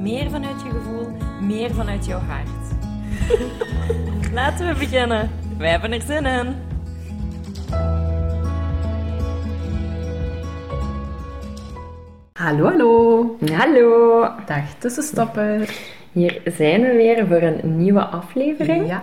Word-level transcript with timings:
meer 0.00 0.30
vanuit 0.30 0.62
je 0.62 0.70
gevoel, 0.70 1.08
meer 1.40 1.70
vanuit 1.74 2.06
jouw 2.06 2.18
hart. 2.18 2.48
Laten 4.32 4.68
we 4.68 4.74
beginnen. 4.78 5.30
Wij 5.58 5.70
hebben 5.70 5.92
er 5.92 6.00
zin 6.00 6.26
in. 6.26 6.54
Hallo, 12.32 12.64
hallo. 12.64 13.36
Hallo, 13.52 14.28
Dag 14.46 14.74
tussenstopper. 14.78 15.74
hier 16.12 16.40
zijn 16.44 16.80
we 16.82 16.92
weer 16.92 17.26
voor 17.26 17.42
een 17.42 17.76
nieuwe 17.76 18.00
aflevering. 18.00 18.86
Ja. 18.86 19.02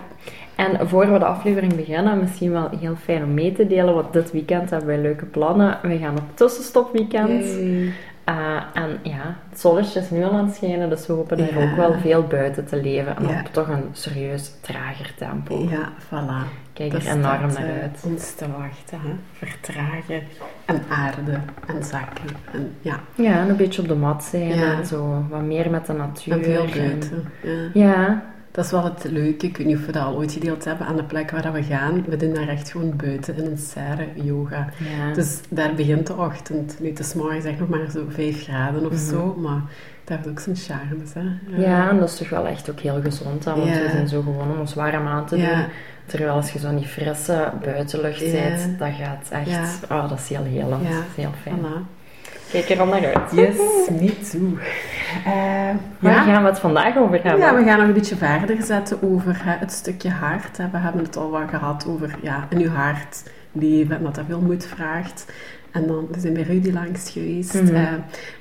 En 0.56 0.88
voor 0.88 1.12
we 1.12 1.18
de 1.18 1.24
aflevering 1.24 1.76
beginnen, 1.76 2.18
misschien 2.18 2.50
wel 2.52 2.68
heel 2.80 2.96
fijn 2.96 3.22
om 3.22 3.34
mee 3.34 3.52
te 3.52 3.66
delen, 3.66 3.94
want 3.94 4.12
dit 4.12 4.32
weekend 4.32 4.70
hebben 4.70 4.88
wij 4.88 4.98
leuke 4.98 5.24
plannen. 5.24 5.78
We 5.82 5.98
gaan 5.98 6.16
op 6.18 6.36
tussenstopweekend. 6.36 7.44
Yay. 7.44 7.92
Uh, 8.28 8.62
en 8.74 8.98
ja, 9.02 9.36
het 9.50 9.60
zonnetje 9.60 10.00
is 10.00 10.10
nu 10.10 10.24
al 10.24 10.32
aan 10.32 10.46
het 10.46 10.54
schijnen, 10.54 10.88
dus 10.88 11.06
we 11.06 11.12
hopen 11.12 11.38
er 11.38 11.58
Ja. 11.58 11.70
ook 11.70 11.76
wel 11.76 11.94
veel 12.00 12.22
buiten 12.22 12.66
te 12.66 12.82
leven. 12.82 13.16
En 13.16 13.28
Ja. 13.28 13.40
op 13.40 13.46
toch 13.52 13.68
een 13.68 13.84
serieus 13.92 14.52
trager 14.60 15.14
tempo. 15.16 15.66
Ja, 15.70 15.92
voilà. 16.06 16.48
Kijk 16.72 16.90
Dat 16.92 17.02
er 17.04 17.08
enorm 17.10 17.50
staat, 17.50 17.58
naar 17.64 17.74
eh, 17.76 17.82
uit. 17.82 18.02
ons 18.06 18.34
te 18.34 18.44
wachten. 18.58 18.98
Hè? 19.00 19.14
Vertragen 19.32 20.22
en 20.64 20.82
aarden 20.88 21.44
en 21.66 21.84
zakken. 21.84 22.24
En, 22.52 22.74
ja, 22.80 23.00
Ja, 23.14 23.32
en 23.38 23.48
een 23.48 23.56
beetje 23.56 23.82
op 23.82 23.88
de 23.88 23.94
mat 23.94 24.24
zijn 24.24 24.48
Ja. 24.58 24.72
en 24.78 24.86
zo 24.86 25.24
wat 25.30 25.42
meer 25.42 25.70
met 25.70 25.86
de 25.86 25.92
natuur. 25.92 26.32
en 26.34 26.44
veel 26.44 26.64
en- 26.64 26.70
buiten. 26.78 27.24
Ja. 27.74 28.22
Dat 28.50 28.64
is 28.64 28.70
wel 28.70 28.84
het 28.84 29.04
leuke. 29.10 29.46
Ik 29.46 29.56
weet 29.56 29.66
niet 29.66 29.76
of 29.76 29.86
we 29.86 29.92
dat 29.92 30.02
al 30.04 30.16
ooit 30.16 30.32
gedeeld 30.32 30.64
hebben. 30.64 30.86
Aan 30.86 30.96
de 30.96 31.02
plek 31.04 31.30
waar 31.30 31.52
we 31.52 31.62
gaan, 31.62 32.04
we 32.08 32.16
doen 32.16 32.34
daar 32.34 32.48
echt 32.48 32.70
gewoon 32.70 32.96
buiten 32.96 33.36
in 33.36 33.46
een 33.46 33.58
serre 33.58 34.06
yoga. 34.14 34.68
ja. 34.98 35.12
Dus 35.12 35.40
daar 35.48 35.74
begint 35.74 36.06
de 36.06 36.14
ochtend. 36.16 36.76
Nu, 36.80 36.88
het 36.88 36.98
is 36.98 37.14
morgen 37.14 37.42
zeg 37.42 37.58
nog 37.58 37.68
maar 37.68 37.90
zo 37.90 38.04
5 38.08 38.42
graden 38.42 38.86
of 38.90 38.96
zo, 38.98 39.34
maar 39.38 39.60
dat 40.04 40.16
heeft 40.16 40.28
ook 40.28 40.40
zijn 40.40 40.56
charmes. 40.56 41.14
Hè? 41.14 41.22
Mhm. 41.22 41.60
ja, 41.60 41.90
en 41.90 41.98
dat 41.98 42.08
is 42.08 42.16
toch 42.16 42.28
wel 42.28 42.46
echt 42.46 42.70
ook 42.70 42.80
heel 42.80 43.00
gezond, 43.02 43.44
want 43.44 43.64
Ja. 43.64 43.82
we 43.82 43.88
zijn 43.90 44.08
zo 44.08 44.22
gewoon 44.22 44.50
om 44.52 44.58
ons 44.58 44.74
warm 44.74 45.06
aan 45.06 45.26
te 45.26 45.36
doen. 45.36 45.64
Terwijl 46.06 46.30
als 46.32 46.50
je 46.52 46.58
zo 46.58 46.68
in 46.68 46.76
die 46.76 46.86
frisse 46.86 47.52
buitenlucht 47.62 48.18
zit, 48.18 48.78
dat 48.78 48.88
gaat 49.00 49.26
echt... 49.30 49.84
Oh, 49.90 50.08
dat 50.08 50.18
is 50.18 50.28
heel 50.28 50.44
helend. 50.44 50.82
Dat 50.82 50.92
is 51.16 51.22
heel 51.22 51.32
fijn. 51.42 51.58
Voilà. 51.58 51.96
Kijk 52.50 52.68
er 52.68 52.80
al 52.80 52.86
naar 52.86 53.14
uit. 53.14 53.30
Yes, 53.32 53.56
me 54.00 54.18
too. 54.30 54.58
Waar 56.00 56.12
ja. 56.14 56.22
gaan 56.22 56.42
we 56.42 56.48
het 56.48 56.58
vandaag 56.58 56.96
over 56.96 57.22
hebben? 57.22 57.40
Ja, 57.40 57.54
we 57.56 57.64
gaan 57.64 57.78
nog 57.78 57.86
een 57.86 57.92
beetje 57.94 58.16
verder 58.16 58.62
zetten 58.62 59.02
over 59.02 59.36
hè, 59.44 59.56
het 59.58 59.72
stukje 59.72 60.10
hart. 60.10 60.56
hè. 60.56 60.70
We 60.70 60.76
hebben 60.78 61.02
het 61.04 61.16
al 61.16 61.30
wat 61.30 61.48
gehad 61.48 61.86
over 61.88 62.14
ja, 62.22 62.46
in 62.50 62.58
uw 62.60 62.70
hart 62.70 63.22
leven 63.52 63.96
en 63.96 64.02
dat 64.02 64.14
dat 64.14 64.24
veel 64.28 64.40
moed 64.40 64.66
vraagt. 64.66 65.32
En 65.70 65.86
dan 65.86 66.06
we 66.10 66.20
zijn 66.20 66.32
bij 66.32 66.42
Rudy 66.42 66.70
langs 66.72 67.10
geweest. 67.10 67.54
Mhm. 67.54 67.74
eh, 67.74 67.82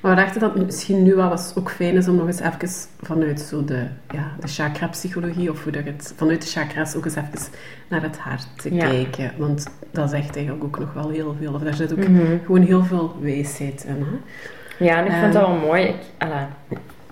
maar 0.01 0.15
we 0.15 0.21
dachten 0.21 0.39
dat 0.41 0.53
het 0.53 0.65
misschien 0.65 1.03
nu 1.03 1.15
wel 1.15 1.31
eens 1.31 1.53
ook 1.57 1.71
fijn 1.71 1.95
is 1.95 2.07
om 2.07 2.15
nog 2.15 2.27
eens 2.27 2.39
even 2.39 2.69
vanuit 3.01 3.39
zo 3.41 3.65
de, 3.65 3.87
ja, 4.13 4.31
de 4.39 4.47
chakra-psychologie, 4.47 5.51
of 5.51 5.63
hoe 5.63 5.71
dat 5.71 5.83
het, 5.85 6.13
vanuit 6.17 6.41
de 6.41 6.47
chakras 6.47 6.95
ook 6.95 7.05
eens 7.05 7.15
even 7.15 7.51
naar 7.87 8.01
het 8.01 8.17
hart 8.17 8.47
te 8.55 8.73
Ja. 8.73 8.85
kijken. 8.87 9.31
Want 9.37 9.67
dat 9.91 10.09
zegt 10.09 10.35
eigenlijk 10.35 10.63
ook 10.65 10.79
nog 10.79 10.93
wel 10.93 11.09
heel 11.09 11.35
veel. 11.39 11.53
Of 11.53 11.61
daar 11.61 11.73
zit 11.73 11.91
ook 11.91 12.07
Mhm. 12.07 12.21
gewoon 12.45 12.61
heel 12.61 12.83
veel 12.83 13.15
wijsheid 13.21 13.83
in. 13.87 13.95
Hè? 13.95 14.17
Ja, 14.79 14.97
en 14.97 15.05
ik 15.05 15.11
vind 15.11 15.23
Ehm. 15.23 15.31
dat 15.33 15.41
wel 15.47 15.55
mooi. 15.55 15.83
Ik, 15.83 15.95
alla, 16.17 16.47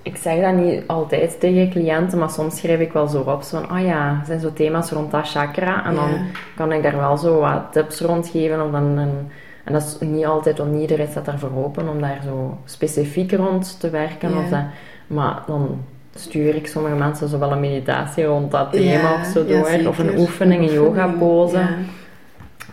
ik 0.02 0.16
zeg 0.18 0.42
dat 0.42 0.53
niet 0.53 0.84
altijd 0.88 1.40
tegen 1.40 1.70
cliënten, 1.70 2.18
maar 2.20 2.30
soms 2.30 2.58
schrijf 2.59 2.80
ik 2.80 2.94
wel 2.94 3.08
zo 3.08 3.20
op. 3.20 3.42
Zo 3.42 3.59
van, 3.59 3.78
oh 3.78 3.86
ja, 3.86 4.09
er 4.20 4.26
zijn 4.26 4.40
zo 4.40 4.53
thema's 4.53 4.92
rond 4.92 5.12
dat 5.12 5.30
chakra. 5.30 5.86
En 5.86 5.94
Ja. 5.94 6.00
dan 6.00 6.20
kan 6.56 6.72
ik 6.72 6.84
daar 6.84 6.98
wel 6.98 7.18
zo 7.18 7.40
wat 7.40 7.62
tips 7.72 8.00
rond 8.02 8.28
geven. 8.28 8.66
Of 8.66 8.72
dan 8.72 8.84
een, 8.84 9.31
en 9.64 9.74
dat 9.74 9.81
is 9.81 10.08
niet 10.08 10.26
altijd, 10.26 10.58
want 10.58 10.72
niet 10.72 10.81
iedereen 10.81 11.08
staat 11.08 11.26
daarvoor 11.26 11.52
open 11.58 11.90
om 11.90 12.02
daar 12.02 12.20
zo 12.24 12.58
specifiek 12.66 13.31
rond 13.31 13.80
te 13.80 13.90
werken. 13.90 14.30
Ja. 14.34 14.38
Of 14.40 14.50
dat, 14.50 14.64
maar 15.08 15.40
dan 15.47 15.82
stuur 16.16 16.56
ik 16.56 16.68
sommige 16.68 16.96
mensen 16.96 17.28
zo 17.28 17.40
wel 17.40 17.52
een 17.52 17.59
meditatie 17.59 18.24
rond 18.26 18.52
dat 18.52 18.72
thema 18.72 18.92
Ja, 19.09 19.14
of 19.20 19.26
zo 19.26 19.46
door. 19.46 19.88
of 19.88 19.97
een 20.00 20.18
oefening, 20.18 20.68
een 20.68 20.74
yoga 20.74 21.08
pose. 21.08 21.62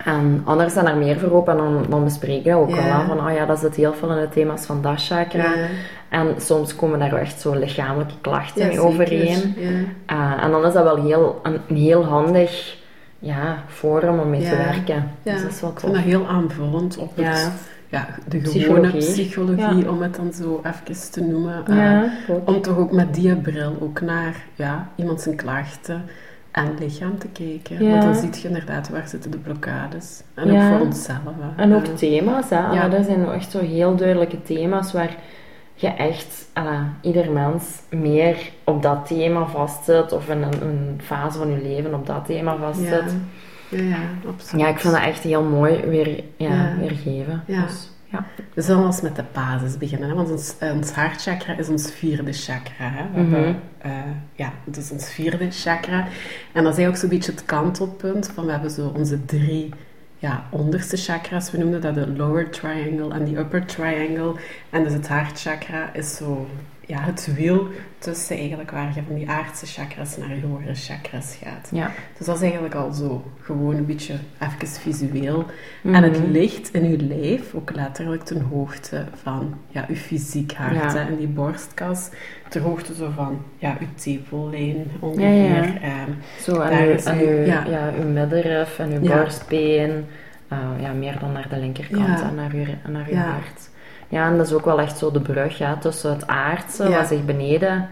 En 0.04 0.42
anderen 0.44 0.72
zijn 0.72 0.84
daar 0.84 0.96
meer 0.96 1.18
voor 1.18 1.30
open 1.32 1.52
en 1.52 1.58
dan, 1.58 1.84
dan 1.88 2.04
bespreken 2.04 2.52
we 2.52 2.58
ook 2.58 2.74
Ja. 2.74 2.84
wel 3.06 3.16
van, 3.16 3.26
oh 3.26 3.32
ja, 3.34 3.46
dat 3.46 3.58
zit 3.58 3.74
heel 3.76 3.92
veel 3.94 4.10
in 4.10 4.20
de 4.20 4.28
thema's 4.28 4.66
van 4.66 4.82
dat 4.82 5.04
chakra. 5.06 5.52
En 6.08 6.26
soms 6.38 6.76
komen 6.76 6.98
daar 6.98 7.12
echt 7.14 7.40
zo 7.40 7.54
lichamelijke 7.54 8.14
klachten 8.20 8.62
Ja, 8.62 8.68
mee 8.68 8.80
overeen. 8.80 9.54
Uh, 10.12 10.44
en 10.44 10.50
dan 10.50 10.64
is 10.66 10.72
dat 10.72 10.82
wel 10.84 11.04
heel, 11.04 11.40
een, 11.42 11.58
een 11.68 11.76
heel 11.76 12.04
handig 12.04 12.76
ja, 13.18 13.62
forum 13.68 14.18
om 14.18 14.30
mee 14.30 14.42
te 14.42 14.56
werken. 14.56 15.10
Ja, 15.22 15.32
Dus 15.32 15.42
dat 15.42 15.50
is 15.50 15.60
wel 15.60 15.70
ik 15.70 15.78
vind 15.78 15.92
tof. 15.92 16.02
dat 16.02 16.12
heel 16.12 16.26
aanvullend 16.26 16.96
op 16.98 17.16
het, 17.16 17.52
Ja. 17.88 18.06
de 18.28 18.40
gewone 18.40 18.50
Psychologie. 18.50 19.00
psychologie, 19.00 19.84
Ja. 19.84 19.90
om 19.90 20.02
het 20.02 20.16
dan 20.16 20.32
zo 20.32 20.60
even 20.64 21.10
te 21.10 21.22
noemen. 21.22 21.62
Eh, 21.66 21.76
Ja, 21.76 22.04
om 22.44 22.60
toch 22.62 22.78
ook 22.78 22.92
met 22.92 23.14
die 23.14 23.36
bril 23.36 23.76
ook 23.80 24.00
naar 24.00 24.36
ja, 24.54 24.88
iemand 24.96 25.20
zijn 25.20 25.36
klachten 25.36 26.02
en 26.52 26.74
lichaam 26.78 27.18
te 27.18 27.28
kijken. 27.28 27.84
Ja. 27.84 27.90
Want 27.90 28.02
dan 28.02 28.14
zie 28.14 28.42
je 28.42 28.48
inderdaad 28.48 28.88
waar 28.88 29.08
zitten 29.08 29.30
de 29.30 29.38
blokkades. 29.38 30.22
En 30.34 30.52
Ja. 30.52 30.66
ook 30.70 30.76
voor 30.76 30.86
onszelf. 30.86 31.18
hè. 31.40 31.62
En 31.62 31.74
ook 31.74 31.84
thema's, 31.84 32.50
hè. 32.50 32.56
Ja. 32.72 32.92
Er 32.92 33.04
zijn 33.04 33.26
echt 33.30 33.50
zo 33.50 33.58
heel 33.60 33.96
duidelijke 33.96 34.42
thema's 34.42 34.92
waar 34.92 35.16
je 35.74 35.88
echt, 35.88 36.48
alla, 36.52 36.92
ieder 37.00 37.30
mens 37.32 37.64
meer 37.90 38.50
op 38.64 38.82
dat 38.82 39.06
thema 39.06 39.46
vastzit. 39.46 40.12
Of 40.12 40.28
in 40.28 40.42
een, 40.42 40.62
een 40.62 41.00
fase 41.02 41.38
van 41.38 41.50
je 41.50 41.62
leven 41.62 41.94
op 41.94 42.06
dat 42.06 42.24
thema 42.26 42.56
vastzit. 42.56 43.14
ja. 43.68 43.78
ja, 43.78 43.82
ja, 43.84 43.96
absoluut. 44.28 44.64
Ja, 44.64 44.68
ik 44.70 44.78
vind 44.78 44.92
dat 44.94 45.02
echt 45.02 45.22
heel 45.22 45.42
mooi 45.42 45.80
weer, 45.86 46.08
ja, 46.36 46.48
Ja. 46.54 46.76
weergeven. 46.80 47.42
Ja. 47.46 47.62
Dus, 47.66 47.90
ja. 48.12 48.24
We 48.54 48.62
zullen 48.62 48.86
eens 48.86 49.00
met 49.00 49.16
de 49.16 49.24
basis 49.32 49.78
beginnen, 49.78 50.08
hè? 50.08 50.14
want 50.14 50.30
ons, 50.30 50.54
ons 50.60 50.90
hartchakra 50.90 51.58
is 51.58 51.68
ons 51.68 51.90
vierde 51.92 52.32
chakra. 52.32 52.88
Hè? 52.90 53.04
We 53.14 53.20
Mhm. 53.20 53.32
hebben, 53.32 53.60
eh, 53.78 53.90
ja, 54.34 54.52
het 54.64 54.76
is 54.76 54.90
ons 54.90 55.08
vierde 55.12 55.50
chakra. 55.50 55.98
En 56.52 56.62
dat 56.64 56.72
is 56.72 56.78
eigenlijk 56.78 56.96
zo'n 56.96 57.08
beetje 57.08 57.32
het 57.32 57.44
kantelpunt 57.44 58.30
van 58.34 58.44
we 58.44 58.50
hebben 58.50 58.70
zo 58.70 58.92
onze 58.96 59.24
drie 59.24 59.70
ja, 60.18 60.44
onderste 60.50 60.96
chakras. 60.96 61.50
We 61.50 61.58
noemen 61.58 61.80
dat 61.80 61.94
de 61.94 62.08
lower 62.16 62.50
triangle 62.50 63.14
en 63.14 63.24
de 63.24 63.38
upper 63.38 63.64
triangle. 63.66 64.34
En 64.70 64.84
dus 64.84 64.92
het 64.92 65.08
hartchakra 65.08 65.92
is 65.94 66.16
zo 66.16 66.46
ja, 66.86 67.00
het 67.00 67.34
wiel 67.36 67.66
tussen 67.98 68.36
eigenlijk 68.36 68.70
waar 68.70 68.92
je 68.94 69.02
van 69.06 69.14
die 69.14 69.28
aardse 69.30 69.66
chakras 69.66 70.16
naar 70.16 70.36
je 70.36 70.46
hogere 70.46 70.74
chakras 70.74 71.36
gaat. 71.42 71.68
ja. 71.72 71.90
Dus 72.18 72.26
dat 72.26 72.36
is 72.36 72.42
eigenlijk 72.42 72.74
al 72.74 72.92
zo 72.92 73.32
gewoon 73.40 73.74
een 73.76 73.86
beetje 73.86 74.14
even 74.40 74.68
visueel. 74.80 75.44
En 75.82 76.02
het 76.02 76.18
Mhm. 76.22 76.30
ligt 76.30 76.68
in 76.74 76.84
uw 76.84 77.06
lijf, 77.08 77.54
ook 77.54 77.74
letterlijk 77.74 78.22
ten 78.24 78.40
hoogte 78.40 79.04
van 79.22 79.54
ja, 79.68 79.84
uw 79.88 79.94
fysiek 79.94 80.52
hart. 80.52 80.74
Ja. 80.92 81.06
en 81.08 81.16
die 81.16 81.26
borstkas, 81.28 82.08
ter 82.48 82.60
hoogte 82.60 82.94
zo 82.94 83.10
van 83.16 83.42
ja, 83.58 83.76
uw 83.80 83.86
tepellijn 83.94 84.86
ongeveer. 85.00 85.28
Ja, 85.44 85.64
ja. 85.64 85.80
Ehm, 85.80 86.10
Zo, 86.40 86.60
en, 86.60 86.70
Daar 86.70 86.86
uw, 86.86 86.92
is 86.92 87.06
uw, 87.06 87.44
ja. 87.44 87.64
ja. 87.66 87.90
uw 88.00 88.08
middenrif 88.08 88.78
en 88.78 88.92
uw 88.92 89.02
Ja. 89.02 89.16
borstbeen. 89.16 90.04
eh, 90.48 90.58
ja, 90.80 90.92
meer 90.92 91.18
dan 91.20 91.32
naar 91.32 91.46
de 91.48 91.56
linkerkant 91.56 92.20
en 92.22 92.34
naar 92.34 92.50
uw, 92.54 92.64
en 92.84 92.92
naar 92.92 93.10
Ja. 93.10 93.22
hart. 93.22 93.70
Ja, 94.12 94.26
en 94.26 94.36
dat 94.36 94.46
is 94.46 94.52
ook 94.52 94.64
wel 94.64 94.80
echt 94.80 94.98
zo 94.98 95.10
de 95.10 95.20
brug 95.20 95.58
ja, 95.58 95.76
tussen 95.76 96.10
het 96.10 96.26
aardse, 96.26 96.88
Ja. 96.88 96.96
wat 96.98 97.06
zich 97.06 97.24
beneden 97.24 97.88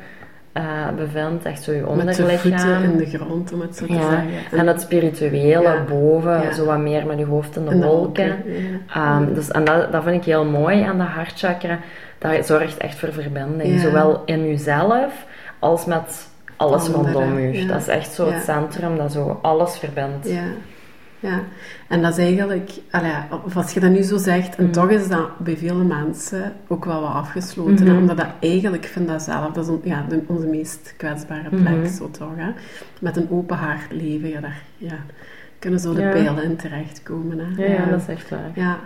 eh, 0.53 0.63
bevindt, 0.97 1.45
echt 1.45 1.63
zo 1.63 1.73
met 1.73 1.81
de 1.83 2.15
voeten 2.15 2.25
onderlichaam. 2.25 2.83
in 2.83 2.97
de 2.97 3.07
grond, 3.07 3.53
om 3.53 3.61
het 3.61 3.77
zo 3.77 3.87
te 3.87 3.93
Ja, 3.93 4.01
zeggen. 4.11 4.59
En 4.59 4.67
het 4.67 4.81
spirituele 4.81 5.63
Ja. 5.63 5.85
boven, 5.89 6.55
zo 6.55 6.65
wat 6.65 6.79
meer 6.79 7.07
met 7.07 7.19
je 7.19 7.25
hoofd 7.25 7.57
in 7.57 7.65
de 7.65 7.71
in 7.71 7.81
de 7.81 7.87
wolken. 7.87 8.37
Ehm, 8.95 9.35
dus, 9.35 9.51
en 9.51 9.65
dat, 9.65 9.93
dat 9.93 10.03
vind 10.03 10.17
ik 10.17 10.25
heel 10.25 10.45
mooi 10.45 10.83
aan 10.83 10.99
de 10.99 11.05
hartchakra. 11.05 11.79
Dat 12.19 12.47
zorgt 12.47 12.77
echt 12.77 12.99
voor 12.99 13.13
verbinding. 13.13 13.81
Zowel 13.81 14.23
in 14.25 14.47
jezelf 14.47 15.27
als 15.59 15.85
met 15.85 16.29
alles 16.57 16.89
rondom 16.89 17.37
u. 17.37 17.53
ja. 17.59 17.67
Dat 17.67 17.81
is 17.81 17.89
echt 17.89 18.13
zo 18.13 18.31
het 18.33 18.43
centrum 18.43 18.97
dat 18.97 19.13
zo 19.13 19.39
alles 19.43 19.79
verbindt. 19.79 20.29
Ja. 21.21 21.41
En 21.91 22.03
dat 22.03 22.19
is 22.19 22.25
eigenlijk, 22.25 22.71
allee, 22.91 23.13
als 23.55 23.73
je 23.73 23.81
dat 23.81 23.91
nu 23.91 24.03
zo 24.03 24.17
zegt, 24.17 24.57
en 24.57 24.65
Mhm. 24.65 24.73
toch 24.73 24.91
is 24.91 25.09
dat 25.09 25.39
bij 25.39 25.57
vele 25.57 25.85
mensen 25.85 26.53
ook 26.69 26.85
wel 26.85 27.01
wat 27.01 27.13
afgesloten. 27.13 27.75
Mhm. 27.85 27.87
hè, 27.87 27.97
Omdat 27.99 28.17
dat 28.17 28.27
eigenlijk, 28.41 28.85
ik 28.85 28.91
vind 28.91 29.09
dat 29.09 29.23
zelf, 29.23 29.53
dat 29.53 29.65
is 29.65 29.71
on- 29.71 29.81
ja, 29.85 30.05
de- 30.09 30.23
onze 30.27 30.47
meest 30.47 30.95
kwetsbare 30.97 31.49
plek, 31.49 31.77
Mhm. 31.77 31.87
zo 31.89 32.11
toch. 32.11 32.33
Hè? 32.37 32.51
Met 33.01 33.17
een 33.17 33.31
open 33.31 33.57
hart 33.57 33.81
leven, 33.93 34.29
ja, 34.29 34.41
daar 34.41 34.63
ja, 34.77 34.95
kunnen 35.59 35.81
zo 35.81 35.95
de 35.95 36.01
Ja. 36.01 36.11
pijlen 36.11 36.45
in 36.45 36.57
terechtkomen. 36.57 37.39
Hè? 37.39 37.65
Ja, 37.67 37.73
ja, 37.73 37.91
dat 37.91 38.01
is 38.01 38.07
echt 38.09 38.31
waar. 38.31 38.51
Ja. 38.55 38.79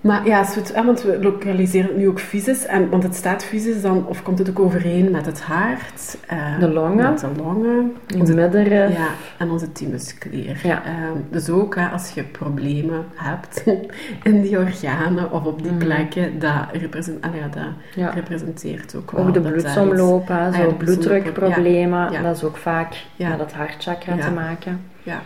Maar 0.00 0.26
ja, 0.26 0.38
het, 0.54 0.74
ah, 0.74 0.84
want 0.86 1.02
we 1.02 1.18
lokaliseren 1.22 1.88
het 1.88 1.96
nu 1.96 2.08
ook 2.08 2.20
fysisch, 2.20 2.66
en, 2.66 2.88
want 2.90 3.02
het 3.02 3.14
staat 3.14 3.44
fysisch 3.44 3.82
dan, 3.82 4.06
of 4.06 4.22
komt 4.22 4.38
het 4.38 4.50
ook 4.50 4.58
overeen 4.58 5.10
met 5.10 5.26
het 5.26 5.40
hart? 5.42 6.18
eh, 6.26 6.58
De 6.58 6.68
longen. 6.68 6.96
Met 7.10 7.20
de 7.20 7.28
longen. 7.36 7.92
De 8.06 8.34
middenrif. 8.34 8.96
Ja, 8.96 9.08
en 9.38 9.50
onze 9.50 9.72
thymusklier. 9.72 10.60
Ja. 10.62 10.84
Ehm, 10.84 11.16
dus 11.30 11.50
ook 11.50 11.74
hè, 11.74 11.86
als 11.88 12.10
je 12.10 12.22
problemen 12.22 13.04
hebt 13.14 13.64
in 14.22 14.42
die 14.42 14.58
organen 14.58 15.32
of 15.32 15.44
op 15.44 15.62
die 15.62 15.70
Mhm. 15.72 15.78
plekken, 15.80 16.38
dat, 16.38 16.52
represent, 16.72 17.24
ah, 17.24 17.34
ja, 17.34 17.48
dat 17.48 17.72
Ja. 17.94 18.10
representeert 18.10 18.94
ook 18.96 19.10
wel. 19.10 19.20
Ook 19.26 19.26
de 19.34 19.40
dat 19.40 19.42
daar 19.42 19.52
bloedsomloop, 19.52 20.30
Ah 20.30 20.54
zo 20.54 20.68
de 20.68 20.74
bloeddrukproblemen, 20.74 22.22
dat 22.22 22.36
is 22.36 22.44
ook 22.44 22.56
vaak 22.56 22.94
Ja. 23.16 23.28
met 23.28 23.38
het 23.38 23.52
hartchakra 23.52 24.16
te 24.16 24.30
maken. 24.30 24.80
Ja. 25.02 25.20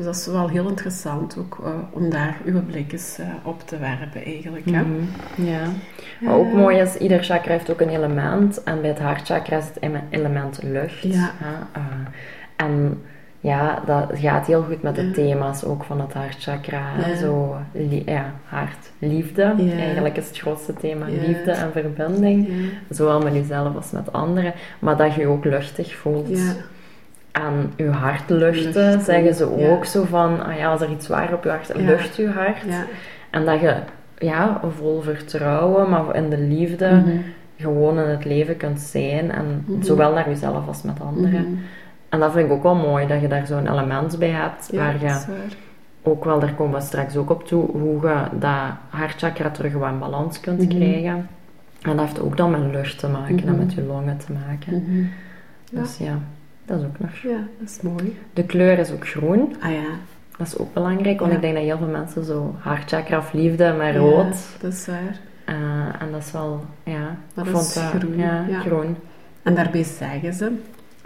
Dus 0.00 0.08
dat 0.08 0.18
is 0.18 0.26
wel 0.26 0.48
heel 0.48 0.68
interessant 0.68 1.36
ook 1.38 1.58
eh, 1.64 1.70
om 1.90 2.10
daar 2.10 2.36
uw 2.44 2.62
blik 2.64 2.92
eens 2.92 3.18
eh, 3.18 3.26
op 3.42 3.60
te 3.66 3.78
werpen 3.78 4.24
eigenlijk. 4.24 4.64
Hè? 4.70 4.82
Mhm. 4.82 5.44
Ja. 5.46 5.60
Maar 6.20 6.34
ook 6.34 6.52
mooi 6.52 6.76
is, 6.78 6.96
ieder 6.96 7.22
chakra 7.22 7.52
heeft 7.52 7.70
ook 7.70 7.80
een 7.80 7.88
element. 7.88 8.62
En 8.62 8.80
bij 8.80 8.90
het 8.90 8.98
hartchakra 8.98 9.56
is 9.56 9.64
het 9.64 9.76
ele- 9.80 10.02
element 10.10 10.62
lucht. 10.62 11.02
Ja. 11.02 11.30
Eh, 11.72 11.80
en 12.56 13.02
ja, 13.40 13.82
dat 13.86 14.10
gaat 14.14 14.46
heel 14.46 14.62
goed 14.62 14.82
met 14.82 14.94
de 14.94 15.06
Ja. 15.06 15.12
thema's 15.12 15.64
ook 15.64 15.84
van 15.84 16.00
het 16.00 16.12
hartchakra. 16.12 16.82
Ja. 17.08 17.16
Zo, 17.16 17.56
ja, 18.06 18.32
hart, 18.44 18.90
liefde. 18.98 19.54
Ja. 19.56 19.76
Eigenlijk 19.76 20.16
is 20.16 20.28
het 20.28 20.38
grootste 20.38 20.72
thema 20.74 21.06
liefde 21.06 21.50
en 21.50 21.72
verbinding. 21.72 22.48
Zowel 22.88 23.20
met 23.20 23.34
jezelf 23.34 23.76
als 23.76 23.90
met 23.90 24.12
anderen. 24.12 24.52
Maar 24.78 24.96
dat 24.96 25.14
je 25.14 25.20
je 25.20 25.26
ook 25.26 25.44
luchtig 25.44 25.94
voelt. 25.94 26.38
Ja. 27.32 27.40
En 27.40 27.72
je 27.76 27.90
hart 27.90 28.30
luchten, 28.30 28.64
Luchten, 28.64 29.00
zeggen 29.00 29.34
ze 29.34 29.54
ja. 29.58 29.68
ook 29.70 29.84
zo 29.84 30.04
van, 30.04 30.44
ah 30.46 30.56
ja, 30.56 30.70
als 30.70 30.80
er 30.80 30.90
iets 30.90 31.06
zwaar 31.06 31.32
op 31.32 31.44
je 31.44 31.50
hart, 31.50 31.66
Ja. 31.66 31.74
lucht 31.84 32.16
je 32.16 32.28
hart. 32.28 32.62
Ja. 32.68 32.84
En 33.30 33.44
dat 33.44 33.60
je, 33.60 33.74
ja, 34.18 34.60
vol 34.76 35.00
vertrouwen, 35.00 35.90
maar 35.90 36.14
in 36.16 36.30
de 36.30 36.38
liefde, 36.38 36.90
Mhm. 36.90 37.16
gewoon 37.58 37.98
in 37.98 38.08
het 38.08 38.24
leven 38.24 38.56
kunt 38.56 38.80
zijn. 38.80 39.30
En 39.32 39.64
Mhm. 39.66 39.82
zowel 39.82 40.12
naar 40.12 40.28
jezelf 40.28 40.66
als 40.66 40.82
met 40.82 41.00
anderen. 41.00 41.40
Mhm. 41.42 41.60
En 42.08 42.18
dat 42.20 42.32
vind 42.32 42.46
ik 42.46 42.52
ook 42.52 42.62
wel 42.62 42.74
mooi, 42.74 43.06
dat 43.06 43.20
je 43.20 43.28
daar 43.28 43.46
zo'n 43.46 43.72
element 43.72 44.18
bij 44.18 44.28
hebt, 44.28 44.68
Ja, 44.72 44.78
waar 44.78 44.92
je 45.00 45.06
waar. 45.06 45.26
ook 46.02 46.24
wel, 46.24 46.38
daar 46.38 46.54
komen 46.54 46.78
we 46.78 46.84
straks 46.84 47.16
ook 47.16 47.30
op 47.30 47.46
toe, 47.46 47.70
hoe 47.70 48.00
je 48.08 48.22
dat 48.38 48.52
hartchakra 48.88 49.50
terug 49.50 49.72
wat 49.72 49.90
in 49.90 49.98
balans 49.98 50.40
kunt 50.40 50.66
krijgen. 50.68 51.28
En 51.82 51.96
dat 51.96 52.00
heeft 52.06 52.20
ook 52.20 52.36
dan 52.36 52.50
met 52.50 52.60
lucht 52.72 52.98
te 52.98 53.08
maken 53.08 53.46
en 53.46 53.56
met 53.58 53.72
je 53.74 53.82
longen 53.82 54.16
te 54.16 54.32
maken. 54.32 55.10
Dus 55.72 55.98
ja, 55.98 56.18
dat 56.70 56.78
is 56.80 56.86
ook 56.86 56.98
nog. 56.98 57.10
Ja, 57.22 57.38
dat 57.58 57.68
is 57.68 57.80
mooi. 57.80 58.18
De 58.32 58.44
kleur 58.44 58.78
is 58.78 58.90
ook 58.92 59.08
groen. 59.08 59.54
Ah 59.60 59.70
ja, 59.72 59.84
Dat 60.36 60.46
is 60.46 60.58
ook 60.58 60.72
belangrijk, 60.74 61.18
want 61.20 61.30
Ja. 61.30 61.36
ik 61.36 61.42
denk 61.42 61.54
dat 61.54 61.64
heel 61.64 61.78
veel 61.78 61.86
mensen 61.86 62.24
zo 62.24 62.54
hartchakra 62.58 63.18
of 63.18 63.32
liefde 63.32 63.74
met 63.78 63.92
Ja, 63.94 63.98
rood. 64.00 64.36
dat 64.60 64.72
is 64.72 64.86
waar. 64.86 65.18
eh, 65.44 66.02
en 66.02 66.10
dat 66.12 66.20
is 66.20 66.32
wel, 66.32 66.64
ja, 66.84 66.98
Maar 67.34 67.46
ik 67.46 67.52
dat 67.52 67.74
vond 67.74 67.94
is 67.94 68.00
groen, 68.00 68.16
Ja, 68.18 68.44
ja. 68.48 68.60
groen. 68.60 68.96
En 69.42 69.54
daarbij 69.54 69.82
zeggen 69.84 70.34
ze, 70.34 70.52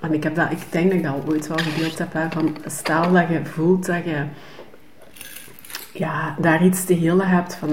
want 0.01 0.13
ik, 0.15 0.23
heb 0.23 0.35
dat, 0.35 0.51
ik 0.51 0.59
denk 0.71 0.87
dat 0.91 0.99
ik 0.99 1.03
dat 1.05 1.15
ooit 1.35 1.47
wel 1.47 1.57
gedeeld 1.59 1.99
heb, 1.99 2.13
hè, 2.13 2.31
van 2.31 2.57
stel 2.67 3.13
dat 3.13 3.29
je 3.29 3.45
voelt 3.45 3.87
dat 3.87 4.05
je 4.05 4.23
ja, 5.97 6.37
daar 6.41 6.65
iets 6.65 6.85
te 6.85 6.95
helen 6.95 7.29
hebt 7.29 7.55
van 7.55 7.71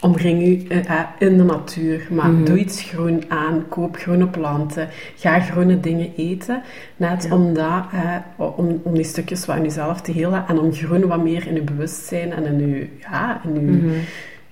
omring 0.00 0.42
je 0.46 0.68
eh, 0.68 0.90
eh, 0.90 1.00
in 1.18 1.36
de 1.36 1.42
natuur, 1.42 2.06
maar 2.10 2.30
Mhm. 2.30 2.44
doe 2.44 2.58
iets 2.58 2.82
groen 2.82 3.22
aan, 3.28 3.64
koop 3.68 3.96
groene 3.96 4.26
planten, 4.26 4.88
ga 5.16 5.40
groene 5.40 5.80
dingen 5.80 6.12
eten, 6.16 6.62
net 6.96 7.24
Ja. 7.28 7.34
omdat, 7.34 7.84
eh, 7.92 8.16
om, 8.56 8.80
om 8.82 8.94
die 8.94 9.04
stukjes 9.04 9.46
wat 9.46 9.56
in 9.56 9.62
jezelf 9.62 10.00
te 10.00 10.12
helen 10.12 10.44
en 10.48 10.58
om 10.58 10.72
groen 10.72 11.06
wat 11.06 11.22
meer 11.22 11.46
in 11.46 11.54
je 11.54 11.62
bewustzijn 11.62 12.32
en 12.32 12.44
in 12.44 12.68
je, 12.68 12.88
ja, 13.00 13.40
in 13.44 13.54
je, 13.54 13.60
Mhm. 13.60 13.88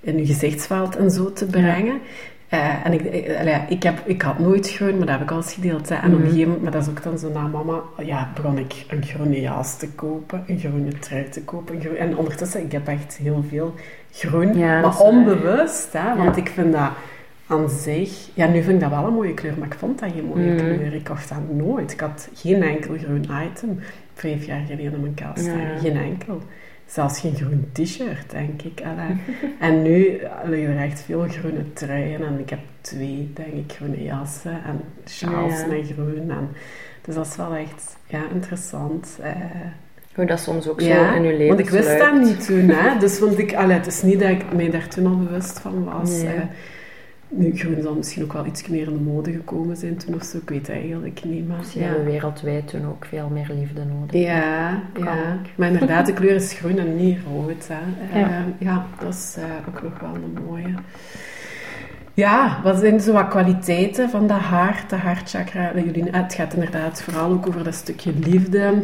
in 0.01 0.19
je 0.19 0.27
gezichtsveld 0.27 0.97
en 0.97 1.11
zo 1.11 1.33
te 1.33 1.47
brengen. 1.47 1.99
Eh, 2.53 2.87
en 2.87 2.93
ik, 2.93 3.01
eh, 3.05 3.71
ik, 3.71 3.83
heb, 3.83 4.03
ik 4.07 4.23
had 4.23 4.39
nooit 4.39 4.71
groen, 4.71 4.91
maar 4.91 5.07
dat 5.07 5.09
heb 5.09 5.21
ik 5.21 5.31
al 5.31 5.37
eens 5.37 5.53
gedeeld. 5.53 5.89
Hè. 5.89 5.95
En 5.95 6.01
op 6.01 6.05
een 6.13 6.19
Mhm. 6.19 6.23
gegeven 6.23 6.45
moment, 6.45 6.63
maar 6.63 6.73
dat 6.73 6.83
is 6.83 6.89
ook 6.89 7.03
dan 7.03 7.19
zo 7.19 7.31
na 7.33 7.47
mama, 7.47 7.81
ja, 8.05 8.31
begon 8.35 8.59
ik 8.59 8.85
een 8.89 9.03
groene 9.05 9.41
jas 9.41 9.77
te 9.79 9.89
kopen, 9.89 10.45
een 10.47 10.59
groene 10.59 10.99
trui 10.99 11.29
te 11.29 11.43
kopen. 11.45 11.81
Groen, 11.81 11.97
en 11.97 12.17
ondertussen, 12.17 12.63
ik 12.65 12.73
heb 12.73 12.87
echt 12.89 13.17
heel 13.23 13.45
veel 13.49 13.75
groen, 14.13 14.57
Ja, 14.59 14.81
maar 14.81 14.99
onbewust. 15.01 15.93
Hè, 15.93 16.17
want 16.17 16.37
Ja. 16.37 16.43
ik 16.43 16.49
vind 16.49 16.73
dat 16.73 16.91
aan 17.47 17.69
zich, 17.71 18.29
ja, 18.35 18.47
nu 18.47 18.63
vind 18.63 18.75
ik 18.75 18.81
dat 18.81 18.99
wel 18.99 19.07
een 19.09 19.15
mooie 19.15 19.35
kleur, 19.35 19.55
maar 19.59 19.67
ik 19.69 19.75
vond 19.79 19.99
dat 20.01 20.11
geen 20.15 20.25
mooie 20.25 20.47
Mhm. 20.53 20.57
kleur. 20.57 20.95
Ik 20.95 21.05
kocht 21.05 21.29
dat 21.29 21.39
nooit. 21.57 21.93
Ik 21.93 22.01
had 22.01 22.29
geen 22.35 22.63
enkel 22.63 22.95
groen 22.99 23.27
item 23.53 23.79
vijf 24.15 24.45
jaar 24.47 24.61
geleden 24.67 24.93
in 24.93 25.01
mijn 25.01 25.15
kast. 25.15 25.47
Ja. 25.47 25.79
Geen 25.81 25.97
enkel. 25.97 26.41
Zelfs 26.93 27.21
geen 27.21 27.35
groen 27.35 27.69
t-shirt, 27.73 28.31
denk 28.31 28.63
ik. 28.63 28.81
En 29.61 29.83
nu 29.83 30.21
liggen 30.45 30.77
er 30.77 30.85
echt 30.85 31.01
veel 31.01 31.27
groene 31.29 31.73
truien. 31.73 32.25
En 32.27 32.39
ik 32.39 32.51
heb 32.51 32.59
twee, 32.81 33.31
denk 33.35 33.53
ik, 33.53 33.73
groene 33.77 34.03
jassen. 34.03 34.65
En 34.65 34.81
sjaals 35.09 35.61
Ja. 35.61 35.67
met 35.67 35.93
groen. 35.93 36.31
En, 36.31 36.49
dus 37.03 37.15
dat 37.15 37.27
is 37.27 37.37
wel 37.37 37.55
echt 37.55 37.97
ja, 38.07 38.23
interessant. 38.35 39.19
eh. 39.23 39.31
Hoe 40.15 40.25
dat 40.25 40.41
soms 40.41 40.69
ook 40.69 40.81
zo 40.81 41.15
in 41.15 41.23
je 41.23 41.33
leven 41.33 41.47
want 41.47 41.59
ik 41.61 41.71
wist 41.71 41.99
dat 41.99 42.21
niet 42.21 42.47
toen. 42.47 42.69
Hè. 42.69 42.99
Dus 42.99 43.19
want 43.19 43.39
ik, 43.39 43.55
allee, 43.55 43.77
het 43.77 43.87
is 43.87 44.03
niet 44.03 44.21
dat 44.21 44.31
ik 44.31 44.53
mij 44.53 44.71
daar 44.71 44.89
toen 44.89 45.07
al 45.07 45.17
bewust 45.17 45.59
van 45.59 45.85
was. 45.85 46.23
Eh. 46.23 46.31
Nu, 47.35 47.57
groen 47.57 47.83
zal 47.83 47.95
misschien 47.95 48.23
ook 48.23 48.33
wel 48.33 48.47
iets 48.47 48.69
meer 48.69 48.87
in 48.87 48.93
de 48.93 49.01
mode 49.01 49.33
gekomen 49.33 49.77
zijn 49.77 49.97
toen 49.97 50.15
of 50.15 50.23
zo. 50.23 50.37
Ik 50.37 50.49
weet 50.49 50.67
het 50.67 50.77
eigenlijk 50.77 51.25
niet. 51.25 51.49
Maar, 51.49 51.57
Misschien 51.57 51.81
ja. 51.81 51.87
hebben 51.87 52.05
we 52.05 52.11
wereldwijd 52.11 52.69
toen 52.69 52.87
ook 52.87 53.05
veel 53.05 53.29
meer 53.29 53.51
liefde 53.55 53.85
nodig. 53.85 54.21
Ja, 54.21 54.83
Kan 54.93 55.05
ja. 55.05 55.37
maar 55.57 55.69
inderdaad, 55.69 56.07
de 56.07 56.13
kleur 56.13 56.35
is 56.35 56.53
groen 56.53 56.79
en 56.79 56.97
niet 56.97 57.19
rood. 57.33 57.69
Hè. 57.69 58.19
Ja. 58.21 58.27
Eh, 58.27 58.45
ja, 58.59 58.87
dat 58.99 59.15
is 59.15 59.37
eh, 59.39 59.45
ook 59.69 59.83
nog 59.83 60.01
wel 60.01 60.15
een 60.15 60.45
mooie. 60.47 60.75
Ja, 62.15 62.61
wat 62.63 62.79
zijn 62.79 63.01
zo 63.01 63.13
wat 63.13 63.29
kwaliteiten 63.29 64.11
van 64.11 64.27
dat 64.27 64.39
hart, 64.39 64.91
de 64.91 64.97
hartchakra? 64.97 65.73
Dat 65.73 65.85
jullie, 65.85 66.05
het 66.11 66.35
gaat 66.35 66.55
inderdaad 66.55 67.03
vooral 67.03 67.31
ook 67.31 67.47
over 67.47 67.65
dat 67.65 67.75
stukje 67.75 68.13
liefde 68.19 68.83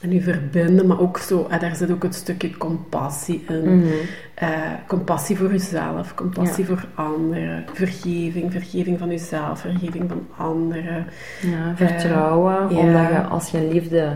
en 0.00 0.12
je 0.12 0.20
verbinden, 0.20 0.86
maar 0.86 1.00
ook 1.00 1.18
zo, 1.18 1.46
eh, 1.50 1.60
daar 1.60 1.76
zit 1.76 1.90
ook 1.90 2.02
het 2.02 2.14
stukje 2.14 2.56
compassie 2.56 3.44
in. 3.48 3.78
Mhm. 3.78 3.86
Eh, 4.34 4.48
compassie 4.86 5.36
voor 5.36 5.50
jezelf, 5.50 6.14
compassie 6.14 6.64
voor 6.64 6.84
anderen, 6.94 7.64
vergeving, 7.72 8.52
vergeving 8.52 8.98
van 8.98 9.08
jezelf, 9.08 9.60
vergeving 9.60 10.04
van 10.08 10.26
anderen. 10.46 11.06
Ja, 11.40 11.72
vertrouwen. 11.74 12.52
ja. 12.52 12.78
Omdat 12.78 13.08
je 13.08 13.20
als 13.22 13.50
je 13.50 13.68
liefde 13.72 14.12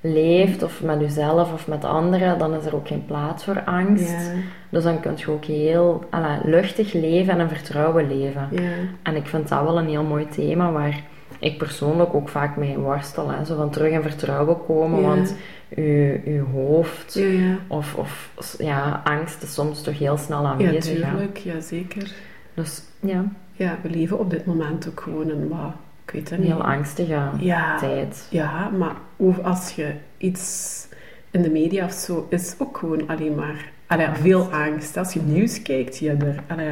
leeft, 0.00 0.62
of 0.62 0.82
met 0.82 1.00
jezelf 1.00 1.52
of 1.52 1.68
met 1.68 1.84
anderen, 1.84 2.38
dan 2.38 2.54
is 2.54 2.64
er 2.66 2.74
ook 2.74 2.88
geen 2.88 3.04
plaats 3.06 3.44
voor 3.44 3.62
angst. 3.64 4.10
Ja, 4.10 4.40
Dus 4.68 4.82
dan 4.82 5.00
kun 5.00 5.12
je 5.16 5.30
ook 5.30 5.44
heel 5.44 6.04
alla, 6.10 6.38
luchtig 6.44 6.92
leven 6.92 7.32
en 7.32 7.40
een 7.40 7.48
vertrouwen 7.48 8.08
leven. 8.18 8.48
ja, 8.50 8.60
En 9.02 9.16
ik 9.16 9.26
vind 9.26 9.48
dat 9.48 9.62
wel 9.62 9.78
een 9.78 9.88
heel 9.88 10.04
mooi 10.04 10.28
thema 10.28 10.72
waar 10.72 11.02
ik 11.40 11.58
persoonlijk 11.58 12.14
ook 12.14 12.28
vaak 12.28 12.56
mee 12.56 12.76
worstel. 12.78 13.30
Hè? 13.30 13.44
Zo 13.44 13.56
van 13.56 13.70
terug 13.70 13.92
in 13.92 14.02
vertrouwen 14.02 14.64
komen, 14.66 15.00
Ja. 15.00 15.06
want 15.06 15.34
je, 15.68 16.20
je 16.24 16.44
hoofd 16.52 17.14
ja, 17.14 17.24
ja. 17.26 17.56
of, 17.66 17.94
of 17.94 18.54
ja, 18.58 19.00
angst 19.04 19.42
is 19.42 19.54
soms 19.54 19.82
toch 19.82 19.98
heel 19.98 20.16
snel 20.16 20.42
Ja, 20.42 20.48
aanwezig. 20.48 21.02
hè. 21.02 21.10
tuurlijk, 21.10 21.36
ja, 21.38 21.60
zeker. 21.60 22.12
dus 22.54 22.82
ja, 23.00 23.24
Ja, 23.52 23.78
we 23.82 23.90
leven 23.90 24.18
op 24.18 24.30
dit 24.30 24.46
moment 24.46 24.88
ook 24.88 25.00
gewoon 25.00 25.28
een 25.28 25.48
wat, 25.48 25.72
ik 26.04 26.10
weet 26.12 26.30
het 26.30 26.38
niet. 26.38 26.48
heel 26.48 26.64
angstige 26.64 27.30
ja, 27.38 27.78
tijd. 27.78 28.26
ja, 28.30 28.68
maar 28.78 28.94
hoe- 29.16 29.42
als 29.42 29.70
je 29.70 29.92
iets 30.18 30.86
in 31.30 31.42
de 31.42 31.50
media 31.50 31.84
of 31.84 31.92
zo, 31.92 32.26
is 32.30 32.54
ook 32.58 32.76
gewoon 32.78 33.08
alleen 33.08 33.34
maar 33.34 33.70
allee, 33.86 34.06
veel 34.20 34.52
angst. 34.52 34.96
Als 34.96 35.12
je 35.12 35.20
nieuws 35.20 35.62
kijkt, 35.62 35.98
ja, 35.98 36.12
er, 36.12 36.42
allee, 36.46 36.70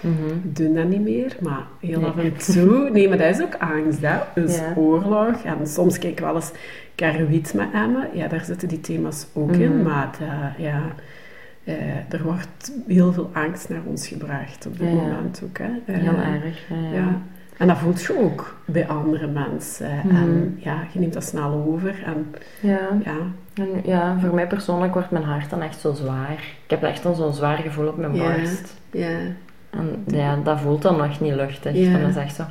Mhm. 0.00 0.34
doen 0.42 0.74
dat 0.74 0.88
niet 0.88 1.00
meer, 1.02 1.36
maar 1.40 1.66
heel 1.80 2.00
Nee. 2.00 2.08
af 2.08 2.16
en 2.16 2.32
toe. 2.36 2.90
Nee, 2.90 3.08
maar 3.08 3.18
dat 3.18 3.28
is 3.38 3.42
ook 3.42 3.54
angst, 3.58 4.00
hè. 4.02 4.18
Dus 4.34 4.56
Ja. 4.56 4.72
oorlog. 4.76 5.42
En 5.44 5.66
soms 5.66 5.98
kijk 5.98 6.12
ik 6.12 6.18
wel 6.24 6.34
eens 6.34 6.50
Karwit 6.94 7.54
met 7.54 7.68
Emma. 7.72 8.08
Ja, 8.12 8.28
daar 8.28 8.44
zitten 8.44 8.68
die 8.68 8.80
thema's 8.80 9.26
ook 9.32 9.52
in. 9.52 9.74
Mhm. 9.76 9.82
Maar 9.82 10.10
dat, 10.18 10.28
ja, 10.64 10.82
eh, 11.64 11.74
er 12.12 12.22
wordt 12.22 12.72
heel 12.86 13.12
veel 13.12 13.30
angst 13.32 13.68
naar 13.68 13.82
ons 13.84 14.08
gebracht 14.08 14.66
op 14.66 14.78
dit 14.78 14.88
Ja, 14.88 14.94
moment 14.94 15.42
ook. 15.44 15.58
Hè. 15.58 15.64
Eh, 15.86 15.98
Heel 16.00 16.12
erg. 16.18 16.68
Ja, 16.68 16.76
ja. 16.76 16.94
ja. 16.94 17.20
En 17.56 17.66
dat 17.66 17.78
voelt 17.78 18.02
je 18.02 18.18
ook 18.18 18.56
bij 18.64 18.88
andere 18.88 19.26
mensen. 19.26 20.00
Mhm. 20.04 20.16
En 20.16 20.56
ja, 20.60 20.82
je 20.92 20.98
neemt 20.98 21.12
dat 21.12 21.24
snel 21.24 21.52
over. 21.52 22.02
En 22.04 22.34
Ja. 22.60 22.78
ja, 23.04 23.16
En 23.54 23.68
ja, 23.84 24.16
voor 24.20 24.34
mij 24.34 24.46
persoonlijk 24.46 24.92
wordt 24.92 25.10
mijn 25.10 25.24
hart 25.24 25.50
dan 25.50 25.62
echt 25.62 25.80
zo 25.80 25.92
zwaar. 25.92 26.32
Ik 26.64 26.70
heb 26.70 26.82
echt 26.82 27.02
dan 27.02 27.14
zo'n 27.14 27.32
zwaar 27.34 27.56
gevoel 27.58 27.88
op 27.88 27.96
mijn 27.96 28.14
Ja. 28.14 28.22
borst. 28.36 28.74
ja. 28.90 29.18
En 29.70 30.04
ja, 30.06 30.36
dat 30.44 30.60
voelt 30.60 30.82
dan 30.82 30.96
nog 30.96 31.20
niet 31.20 31.34
luchtig. 31.34 31.74
Ja. 31.74 31.98
Dan 31.98 32.08
is 32.08 32.16
echt 32.16 32.34
zo, 32.34 32.42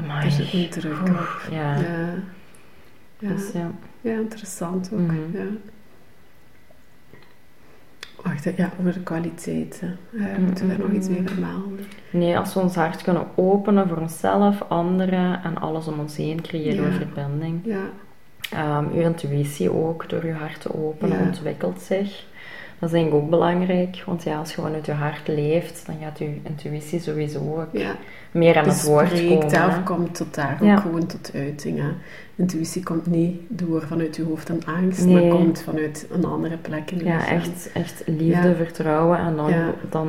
oh, 0.00 0.24
er 0.24 0.30
zit 0.30 0.52
een 0.54 0.68
druk. 0.68 1.46
Ja. 1.50 1.74
Ja. 1.76 2.08
Dus 3.18 3.52
ja. 3.52 3.70
ja, 4.00 4.12
interessant 4.12 4.90
ook. 4.92 4.98
Mhm. 4.98 5.14
Ja. 5.32 5.44
Wacht, 8.22 8.44
ja, 8.56 8.70
over 8.80 8.92
de 8.92 9.00
kwaliteiten. 9.02 9.98
Eh, 10.18 10.24
moeten 10.46 10.68
we 10.68 10.76
daar 10.76 10.86
nog 10.86 10.96
iets 10.96 11.08
bij 11.08 11.22
vermelden? 11.24 11.78
Nee, 12.10 12.38
als 12.38 12.54
we 12.54 12.60
ons 12.60 12.74
hart 12.74 13.02
kunnen 13.02 13.26
openen 13.34 13.88
voor 13.88 13.96
onszelf, 13.96 14.62
anderen 14.68 15.42
en 15.42 15.58
alles 15.58 15.86
om 15.86 15.98
ons 15.98 16.16
heen, 16.16 16.40
creëren 16.42 16.84
we 16.84 16.90
verbinding. 16.92 17.60
Ja, 17.64 17.80
Ehm, 18.52 18.84
uw 18.94 19.00
intuïtie 19.00 19.72
ook, 19.72 20.08
door 20.08 20.22
uw 20.22 20.32
hart 20.32 20.60
te 20.60 20.74
openen, 20.74 21.18
Ja. 21.18 21.24
ontwikkelt 21.24 21.80
zich. 21.80 22.24
Dat 22.78 22.88
is 22.88 22.94
denk 22.94 23.06
ik 23.08 23.14
ook 23.14 23.30
belangrijk, 23.30 24.02
want 24.06 24.22
ja, 24.22 24.38
als 24.38 24.48
je 24.48 24.54
gewoon 24.54 24.74
uit 24.74 24.86
je 24.86 24.92
hart 24.92 25.28
leeft, 25.28 25.86
dan 25.86 25.96
gaat 26.02 26.18
je 26.18 26.40
intuïtie 26.42 27.00
sowieso 27.00 27.38
ook 27.38 27.66
Ja. 27.72 27.94
meer 28.30 28.58
aan 28.58 28.68
het 28.68 28.82
woord 28.84 29.08
spreekt 29.08 29.52
komen. 29.52 29.60
af 29.68 29.76
hè. 29.76 29.82
komt 29.82 30.14
tot 30.14 30.34
daar 30.34 30.58
ook 30.62 30.80
gewoon 30.80 31.06
tot 31.06 31.30
uiting. 31.34 31.78
Hè. 31.78 31.88
Intuïtie 32.38 32.82
komt 32.82 33.06
niet 33.06 33.40
door 33.48 33.82
vanuit 33.86 34.16
je 34.16 34.24
hoofd 34.24 34.48
en 34.48 34.60
angst, 34.66 35.04
Nee. 35.06 35.14
maar 35.28 35.36
komt 35.38 35.62
vanuit 35.62 36.06
een 36.10 36.24
andere 36.24 36.56
plek 36.56 36.90
in 36.90 37.04
Ja, 37.04 37.26
echt, 37.28 37.70
echt 37.74 38.02
liefde, 38.06 38.48
Ja. 38.48 38.54
vertrouwen 38.54 39.18
en 39.18 39.36
dan, 39.36 39.50
Ja. 39.50 39.74
dan 39.90 40.08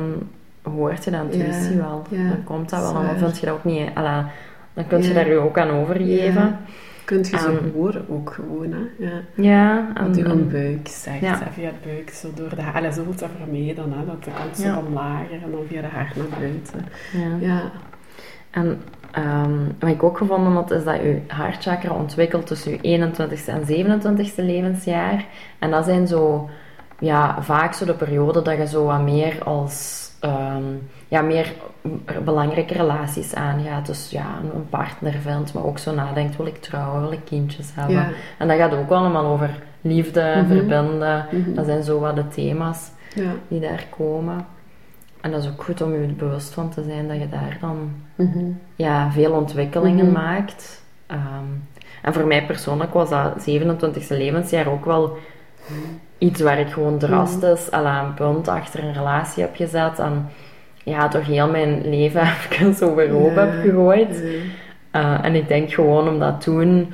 hoort 0.62 1.04
je 1.04 1.10
de 1.10 1.16
intuïtie 1.16 1.76
wel. 1.76 2.02
Dan 2.10 2.44
komt 2.44 2.70
dat 2.70 2.80
wel, 2.92 2.92
dan 3.02 3.18
vind 3.18 3.38
je 3.38 3.46
dat 3.46 3.54
ook 3.54 3.64
niet... 3.64 3.90
Alla, 3.94 4.30
dan 4.74 4.86
kun 4.86 5.02
je 5.02 5.12
daar 5.14 5.28
je 5.28 5.36
ook 5.38 5.58
aan 5.58 5.70
overgeven. 5.70 6.56
Kunt 7.04 7.28
je 7.28 7.38
zo 7.38 7.46
Ehm, 7.56 7.70
horen 7.74 8.04
ook 8.08 8.32
gewoon, 8.32 8.72
hè. 8.72 9.04
Ja. 9.06 9.20
Ja, 9.34 9.92
Wat 10.06 10.16
je 10.16 10.22
buik 10.50 10.88
zegt, 10.88 11.20
Ja. 11.20 11.38
hè, 11.44 11.50
via 11.52 11.66
het 11.66 11.84
buik, 11.84 12.10
zo 12.10 12.28
door 12.34 12.54
de 12.54 12.62
haar. 12.62 12.92
Zo 12.92 13.02
voelt 13.04 13.18
dat 13.18 13.28
dan, 13.74 13.92
hè, 13.92 14.04
dat 14.04 14.24
zo 14.58 14.66
Ja. 14.66 14.74
van 14.74 14.92
lager 14.92 15.42
en 15.42 15.50
dan 15.50 15.60
via 15.68 15.80
de 15.80 15.86
haar 15.86 16.12
naar 16.16 16.38
buiten. 16.38 16.84
ja. 17.12 17.46
Ja, 17.46 17.70
En 18.50 18.80
ehm, 19.12 19.58
wat 19.78 19.90
ik 19.90 20.02
ook 20.02 20.18
gevonden 20.18 20.52
had, 20.52 20.70
is 20.70 20.84
dat 20.84 20.96
je 20.96 21.20
hartchakra 21.28 21.94
ontwikkelt 21.94 22.46
tussen 22.46 22.70
je 22.72 22.78
21ste 22.98 23.52
en 23.52 23.62
27ste 23.66 24.44
levensjaar. 24.44 25.24
En 25.58 25.70
dat 25.70 25.84
zijn 25.84 26.06
zo, 26.06 26.48
ja, 26.98 27.42
vaak 27.42 27.72
zo 27.72 27.84
de 27.84 27.94
periode 27.94 28.42
dat 28.42 28.56
je 28.56 28.66
zo 28.66 28.84
wat 28.84 29.00
meer 29.02 29.44
als, 29.44 30.08
ehm, 30.20 30.62
ja, 31.08 31.20
meer 31.22 31.52
belangrijke 32.24 32.74
relaties 32.74 33.34
aangaat. 33.34 33.86
Dus 33.86 34.10
ja, 34.10 34.26
een 34.54 34.68
partner 34.68 35.12
vindt, 35.12 35.54
maar 35.54 35.64
ook 35.64 35.78
zo 35.78 35.94
nadenkt, 35.94 36.36
wil 36.36 36.46
ik 36.46 36.56
trouwen, 36.60 37.00
wil 37.00 37.12
ik 37.12 37.24
kindjes 37.24 37.70
hebben? 37.74 37.96
ja. 37.96 38.08
En 38.38 38.48
dat 38.48 38.56
gaat 38.56 38.74
ook 38.74 38.90
allemaal 38.90 39.24
over 39.24 39.50
liefde, 39.80 40.34
Mhm. 40.36 40.46
verbinden. 40.46 41.26
Mhm. 41.30 41.54
Dat 41.54 41.64
zijn 41.64 41.82
zo 41.82 42.00
wat 42.00 42.16
de 42.16 42.28
thema's 42.28 42.90
ja. 43.14 43.30
die 43.48 43.60
daar 43.60 43.84
komen. 43.98 44.46
En 45.20 45.30
dat 45.30 45.42
is 45.42 45.48
ook 45.48 45.62
goed 45.64 45.80
om 45.82 45.92
je 45.92 46.06
bewust 46.06 46.52
van 46.54 46.70
te 46.70 46.82
zijn 46.82 47.08
dat 47.08 47.18
je 47.18 47.28
daar 47.28 47.56
dan 47.60 47.90
Mhm. 48.14 48.44
ja, 48.76 49.10
veel 49.12 49.32
ontwikkelingen 49.32 50.04
Mhm. 50.04 50.14
maakt. 50.14 50.82
Ehm, 51.06 51.44
en 52.02 52.12
voor 52.12 52.26
mij 52.26 52.46
persoonlijk 52.46 52.92
was 52.92 53.08
dat 53.10 53.42
27e 53.42 54.16
levensjaar 54.16 54.66
ook 54.68 54.84
wel 54.84 55.18
iets 56.18 56.40
waar 56.40 56.58
ik 56.58 56.68
gewoon 56.70 56.98
drastisch 56.98 57.70
al 57.70 57.86
aan 57.86 58.06
een 58.06 58.14
punt 58.14 58.48
achter 58.48 58.84
een 58.84 58.92
relatie 58.92 59.42
heb 59.42 59.56
gezet. 59.56 59.98
En 59.98 60.28
ja, 60.84 61.08
toch 61.08 61.26
heel 61.26 61.48
mijn 61.50 61.88
leven 61.88 62.22
even 62.50 62.88
overhoop 62.88 63.34
Ja. 63.34 63.40
heb 63.46 63.62
gegooid. 63.62 64.22
Eh, 64.90 65.24
en 65.24 65.34
ik 65.34 65.48
denk 65.48 65.72
gewoon 65.72 66.08
omdat 66.08 66.40
toen 66.40 66.92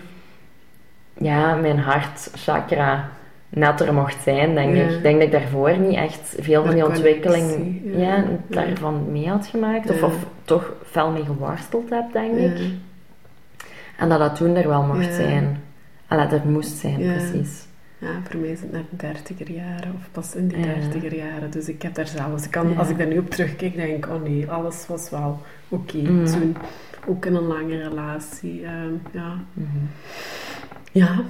ja, 1.18 1.54
mijn 1.54 1.78
hartchakra 1.78 3.09
netter 3.48 3.94
mocht 3.94 4.22
zijn, 4.22 4.54
denk 4.54 4.76
Ja. 4.76 4.82
ik. 4.82 4.90
Ik 4.90 5.02
denk 5.02 5.14
dat 5.14 5.26
ik 5.26 5.32
daarvoor 5.32 5.78
niet 5.78 5.96
echt 5.96 6.34
veel 6.38 6.64
van 6.64 6.74
die 6.74 6.86
ontwikkeling 6.86 7.80
ja. 7.84 7.98
ja. 7.98 8.24
daarvan 8.48 9.12
mee 9.12 9.28
had 9.28 9.46
gemaakt. 9.46 10.02
Of, 10.02 10.14
toch 10.44 10.72
fel 10.86 11.10
mee 11.10 11.24
geworsteld 11.24 11.90
heb, 11.90 12.12
denk 12.12 12.38
ik. 12.38 12.58
En 13.98 14.08
dat 14.08 14.18
dat 14.18 14.36
toen 14.36 14.54
er 14.54 14.68
wel 14.68 14.82
mocht 14.82 15.14
zijn. 15.14 15.60
Allee, 16.06 16.26
er 16.26 16.46
moest 16.48 16.76
zijn, 16.76 16.96
precies. 16.96 17.64
Ja, 17.98 18.08
voor 18.30 18.40
mij 18.40 18.48
is 18.48 18.60
het 18.60 18.72
naar 18.72 18.82
de 18.90 18.96
dertiger 18.96 19.50
jaren, 19.50 19.94
of 19.98 20.08
pas 20.12 20.34
in 20.34 20.52
Ja. 20.56 20.64
dertiger 20.64 21.14
jaren. 21.14 21.50
Dus 21.50 21.68
ik 21.68 21.82
heb 21.82 21.94
daar 21.94 22.06
zelfs... 22.06 22.44
Ik 22.44 22.50
kan. 22.50 22.76
Als 22.78 22.88
ik 22.88 22.98
daar 22.98 23.06
nu 23.06 23.18
op 23.18 23.30
terugkijk, 23.30 23.74
denk 23.76 24.04
ik, 24.04 24.10
oh 24.12 24.22
nee, 24.22 24.50
alles 24.50 24.86
was 24.86 25.10
wel 25.10 25.40
oké 25.68 25.96
Mm. 25.96 26.24
toen. 26.24 26.56
Ook 27.08 27.26
in 27.26 27.34
een 27.34 27.46
lange 27.46 27.82
relatie. 27.88 28.62
ehm, 28.64 28.92
ja. 29.10 29.34
Mhm. 29.52 29.68
ja, 30.92 31.20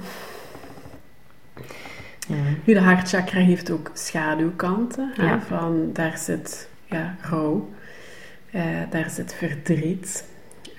Nu 2.65 2.73
de 2.73 2.79
hartchakra 2.79 3.39
heeft 3.39 3.71
ook 3.71 3.91
schaduwkanten. 3.93 5.11
hè. 5.15 5.39
Van, 5.39 5.89
daar 5.93 6.17
zit 6.17 6.69
ja, 6.85 7.15
rouw, 7.21 7.69
eh, 8.51 8.63
daar 8.89 9.09
zit 9.09 9.33
verdriet, 9.33 10.25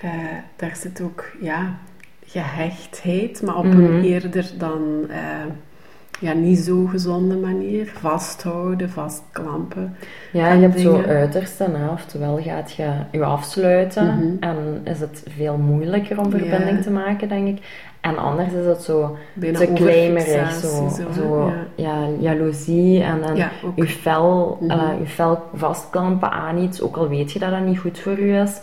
eh, 0.01 0.09
daar 0.55 0.75
zit 0.75 1.01
ook 1.01 1.31
ja, 1.41 1.73
gehechtheid, 2.25 3.41
maar 3.41 3.55
op 3.57 3.65
Mhm. 3.65 3.79
een 3.83 4.03
eerder 4.03 4.51
dan 4.57 5.05
eh, 5.09 5.19
ja, 6.19 6.33
niet 6.33 6.57
zo 6.59 6.85
gezonde 6.85 7.35
manier. 7.35 7.91
Vasthouden, 7.99 8.89
vastklampen. 8.89 9.95
Ja, 10.31 10.51
je 10.53 10.61
hebt 10.61 10.79
zo 10.79 11.01
uitersten. 11.01 11.75
Hè. 11.81 11.87
Oftewel 11.89 12.41
gaat 12.41 12.71
je 12.73 12.91
je 13.11 13.23
afsluiten 13.23 14.05
Mhm. 14.05 14.43
en 14.43 14.81
is 14.83 14.99
het 14.99 15.23
veel 15.37 15.57
moeilijker 15.57 16.19
om 16.19 16.29
verbinding 16.31 16.81
te 16.81 16.91
maken, 16.91 17.27
denk 17.29 17.47
ik. 17.47 17.87
En 18.01 18.17
anders 18.17 18.53
is 18.53 18.65
het 18.65 18.81
zo 18.81 19.17
Bijna 19.33 19.57
te 19.59 19.73
claimerig, 19.73 20.51
zo, 20.51 20.87
zo, 21.15 21.45
Ja. 21.47 21.53
ja. 21.75 22.07
jaloezie 22.19 23.03
en, 23.03 23.23
en 23.23 23.35
Ja, 23.35 23.49
ook. 23.65 23.75
je 23.75 23.87
fel, 23.87 24.57
Mhm. 24.61 24.71
eh, 24.71 24.89
je 24.99 25.05
fel 25.07 25.43
vastklampen 25.53 26.31
aan 26.31 26.57
iets, 26.57 26.81
ook 26.81 26.95
al 26.97 27.07
weet 27.07 27.31
je 27.31 27.39
dat 27.39 27.51
dat 27.51 27.61
niet 27.61 27.79
goed 27.79 27.99
voor 27.99 28.19
je 28.19 28.41
is, 28.41 28.61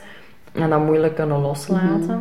en 0.52 0.70
dat 0.70 0.84
moeilijk 0.84 1.14
kunnen 1.14 1.40
loslaten. 1.40 2.06
Mhm. 2.06 2.18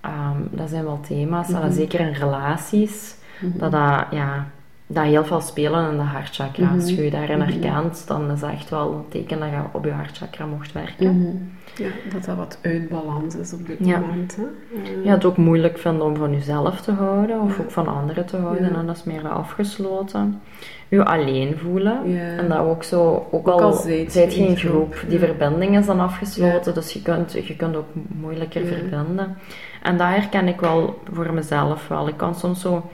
Ehm, 0.00 0.36
dat 0.50 0.68
zijn 0.68 0.84
wel 0.84 1.00
thema's, 1.06 1.54
allee, 1.54 1.72
zeker 1.72 2.00
in 2.00 2.12
relaties, 2.12 3.14
dat, 3.40 3.70
dat, 3.72 4.04
ja, 4.10 4.46
dat 4.86 5.04
heel 5.04 5.24
veel 5.24 5.40
spelen 5.40 5.90
in 5.90 5.96
de 5.96 6.02
hartchakra. 6.02 6.70
Als 6.74 6.88
je 6.90 7.04
je 7.04 7.10
daarin 7.10 7.38
Mhm. 7.38 7.48
herkent, 7.50 8.06
dan 8.06 8.30
is 8.30 8.40
dat 8.40 8.50
echt 8.50 8.70
wel 8.70 8.92
een 8.92 9.08
teken 9.08 9.38
dat 9.40 9.48
je 9.48 9.56
op 9.72 9.84
je 9.84 9.90
hartchakra 9.90 10.46
mocht 10.46 10.72
werken. 10.72 11.18
Mhm. 11.20 11.36
Ja, 11.82 11.90
dat 12.12 12.24
dat 12.24 12.36
wat 12.36 12.58
uit 12.62 12.88
balans 12.88 13.36
is 13.36 13.52
op 13.52 13.66
dit 13.66 13.76
Ja. 13.80 13.98
moment. 13.98 14.36
Hè. 14.36 14.42
Eh, 14.42 15.04
Ja, 15.04 15.10
het 15.12 15.24
ook 15.24 15.36
moeilijk 15.36 15.78
vinden 15.78 16.02
om 16.06 16.16
van 16.16 16.32
jezelf 16.32 16.80
te 16.80 16.92
houden 16.92 17.40
of 17.40 17.56
Ja. 17.56 17.62
ook 17.62 17.70
van 17.70 17.86
anderen 17.88 18.26
te 18.26 18.36
houden. 18.36 18.68
Ja. 18.72 18.78
En 18.78 18.86
dat 18.86 18.96
is 18.96 19.04
meer 19.04 19.28
afgesloten. 19.28 20.40
Je 20.88 21.04
alleen 21.04 21.58
voelen. 21.58 22.16
En 22.38 22.48
dat 22.48 22.58
ook 22.58 22.82
zo, 22.82 23.26
ook, 23.30 23.48
Ook 23.48 23.60
al 23.60 23.72
zijt 23.72 24.12
je 24.14 24.46
in 24.46 24.56
groep, 24.56 25.04
die 25.08 25.18
verbinding 25.18 25.78
is 25.78 25.86
dan 25.86 26.00
afgesloten, 26.00 26.74
dus 26.74 26.92
je 26.92 27.02
kunt, 27.02 27.32
je 27.32 27.56
kunt 27.56 27.76
ook 27.76 27.88
moeilijker 28.20 28.64
verbinden. 28.66 29.36
En 29.82 29.96
dat 29.96 30.06
herken 30.08 30.48
ik 30.48 30.60
wel 30.60 30.98
voor 31.12 31.32
mezelf 31.32 31.88
wel. 31.88 32.08
Ik 32.08 32.16
kan 32.16 32.34
soms 32.34 32.60
zo, 32.60 32.90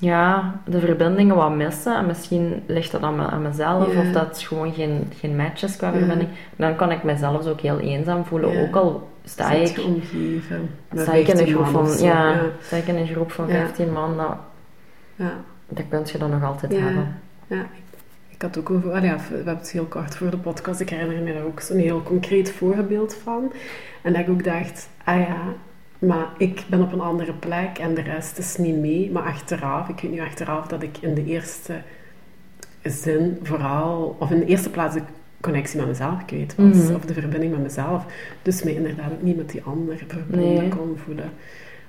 ja, 0.00 0.54
de 0.64 0.80
verbindingen 0.80 1.36
wat 1.36 1.54
missen 1.54 1.96
en 1.96 2.06
misschien 2.06 2.62
ligt 2.66 2.92
dat 2.92 3.02
aan, 3.02 3.16
me, 3.16 3.26
aan 3.26 3.42
mezelf 3.42 3.92
Ja. 3.92 4.00
of 4.00 4.06
dat 4.12 4.42
gewoon 4.42 4.72
geen, 4.72 5.12
geen 5.20 5.36
match 5.36 5.62
is 5.62 5.76
qua 5.76 5.90
Ja. 5.90 5.96
verbinding. 5.98 6.28
Dan 6.56 6.76
kan 6.76 6.90
ik 6.90 7.02
mezelf 7.02 7.46
ook 7.46 7.60
heel 7.60 7.78
eenzaam 7.78 8.24
voelen, 8.24 8.52
Ja. 8.52 8.60
ook 8.60 8.76
al 8.76 9.08
sta 9.24 9.54
Zit 9.54 9.76
ik 9.78 9.84
omgeven. 9.84 10.70
Sta 10.96 11.12
ik 11.12 11.28
in 11.28 11.30
een 11.30 11.36
15 11.36 11.46
groep 11.54 11.66
van, 11.66 12.06
ja, 12.06 12.40
sta 12.60 12.76
ik 12.76 12.86
in 12.86 12.96
een 12.96 13.06
groep 13.06 13.32
van 13.32 13.46
Ja. 13.46 13.52
15 13.54 13.92
man, 13.92 14.14
ja. 15.16 15.32
dat 15.68 15.84
kun 15.88 16.02
je 16.12 16.18
dan 16.18 16.30
nog 16.30 16.44
altijd 16.44 16.72
hebben. 16.72 17.16
Ja, 17.46 17.66
ik, 18.28 18.42
had 18.42 18.58
ook 18.58 18.68
een 18.68 18.82
voor, 18.82 18.92
ja, 19.00 19.16
we 19.16 19.34
hebben 19.34 19.56
het 19.56 19.70
heel 19.70 19.84
kort 19.84 20.16
voor 20.16 20.30
de 20.30 20.36
podcast. 20.36 20.80
Ik 20.80 20.90
herinner 20.90 21.22
me 21.22 21.32
daar 21.34 21.44
ook 21.44 21.60
zo'n 21.60 21.76
heel 21.76 22.02
concreet 22.02 22.52
voorbeeld 22.52 23.14
van. 23.14 23.52
En 24.02 24.12
dat 24.12 24.22
ik 24.22 24.28
ook 24.28 24.44
dacht, 24.44 24.88
ah 25.04 25.18
ja, 25.18 25.36
maar 25.98 26.28
ik 26.38 26.64
ben 26.68 26.82
op 26.82 26.92
een 26.92 27.00
andere 27.00 27.32
plek 27.32 27.78
en 27.78 27.94
de 27.94 28.00
rest 28.02 28.38
is 28.38 28.56
niet 28.56 28.76
mee. 28.76 29.10
Maar 29.10 29.22
achteraf, 29.22 29.88
ik 29.88 30.00
weet 30.00 30.10
nu 30.10 30.20
achteraf 30.20 30.66
dat 30.66 30.82
ik 30.82 30.98
in 30.98 31.14
de 31.14 31.24
eerste 31.24 31.74
zin 32.82 33.38
vooral, 33.42 34.16
of 34.18 34.30
in 34.30 34.38
de 34.38 34.46
eerste 34.46 34.70
plaats 34.70 34.94
de 34.94 35.02
connectie 35.40 35.78
met 35.78 35.88
mezelf 35.88 36.24
kwijt 36.24 36.54
was. 36.56 36.76
Mhm. 36.76 36.94
Of 36.94 37.04
de 37.04 37.12
verbinding 37.14 37.52
met 37.52 37.62
mezelf. 37.62 38.04
Dus 38.42 38.62
mij 38.62 38.74
inderdaad 38.74 39.12
ook 39.12 39.22
niet 39.22 39.36
met 39.36 39.50
die 39.50 39.62
ander 39.62 40.04
verbonden 40.08 40.54
Nee. 40.54 40.68
kon 40.68 40.96
voelen. 41.04 41.30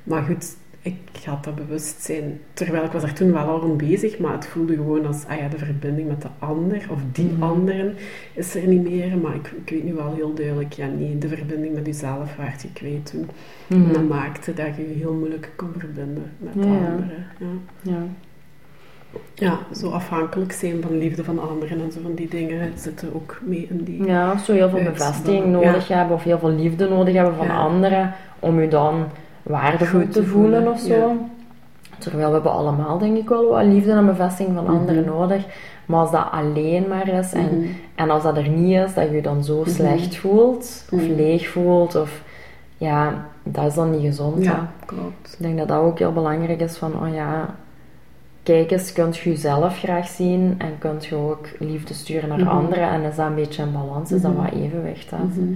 Maar 0.04 0.24
goed, 0.24 0.56
ik 0.82 0.96
had 1.26 1.44
dat 1.44 1.56
bewustzijn. 1.56 2.40
Terwijl 2.54 2.84
ik 2.84 2.92
was 2.92 3.04
er 3.04 3.14
toen 3.14 3.32
wel 3.32 3.44
al 3.48 3.60
rond 3.60 3.78
bezig, 3.78 4.20
maar 4.20 4.32
het 4.34 4.48
voelde 4.48 4.74
gewoon 4.76 5.06
als, 5.06 5.26
ah 5.28 5.38
ja, 5.38 5.48
de 5.48 5.58
verbinding 5.58 6.08
met 6.08 6.22
de 6.22 6.28
ander, 6.40 6.88
of 6.90 7.00
die 7.12 7.26
Mhm. 7.32 7.44
anderen, 7.44 7.96
is 8.34 8.56
er 8.56 8.68
niet 8.68 8.90
meer. 8.90 9.18
Maar 9.18 9.36
ik, 9.36 9.52
ik 9.66 9.70
weet 9.70 9.84
nu 9.84 9.94
wel 9.94 10.14
heel 10.16 10.34
duidelijk, 10.34 10.74
ja 10.74 10.88
nee, 10.88 11.18
de 11.18 11.28
verbinding 11.28 11.74
met 11.76 11.86
jezelf 11.86 12.36
werd 12.36 12.62
je 12.62 12.72
kwijt 12.74 13.06
toen. 13.12 13.28
Mhm. 13.68 13.86
En 13.88 13.94
dat 13.94 14.08
maakte 14.08 14.54
dat 14.54 14.76
je 14.76 14.82
je 14.90 14.96
heel 14.96 15.14
moeilijk 15.14 15.52
kon 15.56 15.70
verbinden 15.78 16.32
met 16.38 16.54
de 16.54 16.60
Ja. 16.60 16.66
anderen. 16.66 17.26
Ja. 17.40 17.48
Ja. 17.82 18.02
ja, 19.34 19.60
zo 19.76 19.90
afhankelijk 19.90 20.52
zijn 20.52 20.82
van 20.82 20.98
liefde 20.98 21.24
van 21.24 21.40
anderen 21.50 21.82
en 21.82 21.92
zo 21.92 22.00
van 22.02 22.14
die 22.16 22.28
dingen 22.28 22.72
zitten 22.76 23.16
ook 23.16 23.40
mee 23.46 23.68
in 23.70 23.84
die... 23.84 24.04
ja, 24.04 24.38
zo 24.38 24.54
heel 24.54 24.70
veel 24.70 24.84
bevestiging 24.84 25.46
nodig 25.46 25.88
hebben 25.88 26.16
of 26.16 26.24
heel 26.24 26.40
veel 26.40 26.52
liefde 26.52 26.90
nodig 26.90 27.14
hebben 27.16 27.36
van 27.36 27.50
anderen 27.50 28.14
om 28.40 28.62
je 28.62 28.68
dan 28.68 29.06
waardevol 29.50 30.08
te 30.08 30.24
voelen 30.26 30.52
voelen, 30.62 30.72
of 30.72 30.80
zo. 30.80 30.94
ja. 30.96 31.12
Terwijl 31.98 32.28
we 32.28 32.34
hebben 32.34 32.52
allemaal 32.52 32.98
denk 32.98 33.18
ik 33.18 33.30
wel 33.30 33.48
wat 33.50 33.66
liefde 33.66 33.92
en 33.92 34.06
bevestiging 34.06 34.56
van 34.56 34.64
Mhm. 34.64 34.74
anderen 34.76 35.06
nodig. 35.06 35.46
Maar 35.86 36.00
als 36.00 36.12
dat 36.12 36.28
alleen 36.32 36.88
maar 36.88 37.08
is 37.08 37.34
en, 37.34 37.58
Mhm. 37.60 37.68
en 37.96 38.10
als 38.10 38.24
dat 38.24 38.38
er 38.38 38.48
niet 38.50 38.76
is, 38.78 38.94
dat 38.94 39.08
je 39.10 39.16
je 39.16 39.22
dan 39.22 39.44
zo 39.44 39.60
Mhm. 39.60 39.70
slecht 39.70 40.16
voelt 40.16 40.88
of 40.92 41.02
Mhm. 41.02 41.14
leeg 41.16 41.48
voelt 41.48 41.96
of 41.96 42.22
ja, 42.78 43.26
dat 43.44 43.66
is 43.66 43.74
dan 43.74 43.92
niet 43.92 44.02
gezond. 44.02 44.36
hè. 44.46 44.52
Ja, 44.52 44.72
klopt. 44.86 45.34
Ik 45.34 45.46
denk 45.46 45.58
dat 45.58 45.68
dat 45.68 45.80
ook 45.82 46.00
heel 46.00 46.14
belangrijk 46.14 46.62
is 46.62 46.78
van, 46.78 46.92
oh 47.02 47.14
ja, 47.14 47.56
kijk 48.44 48.72
eens, 48.72 48.94
kunt 48.94 49.18
je 49.18 49.30
jezelf 49.30 49.78
graag 49.80 50.08
zien 50.08 50.56
en 50.58 50.72
kunt 50.80 51.06
je 51.06 51.16
ook 51.16 51.48
liefde 51.60 51.94
sturen 51.94 52.30
naar 52.30 52.40
Mhm. 52.40 52.48
anderen 52.50 52.90
en 52.90 53.02
is 53.02 53.16
dat 53.16 53.28
een 53.28 53.36
beetje 53.36 53.64
in 53.64 53.72
balans, 53.72 54.12
is 54.12 54.22
dat 54.22 54.34
Mhm. 54.34 54.42
wat 54.42 54.52
evenwicht. 54.54 55.12
Hè? 55.12 55.18
Mhm. 55.18 55.54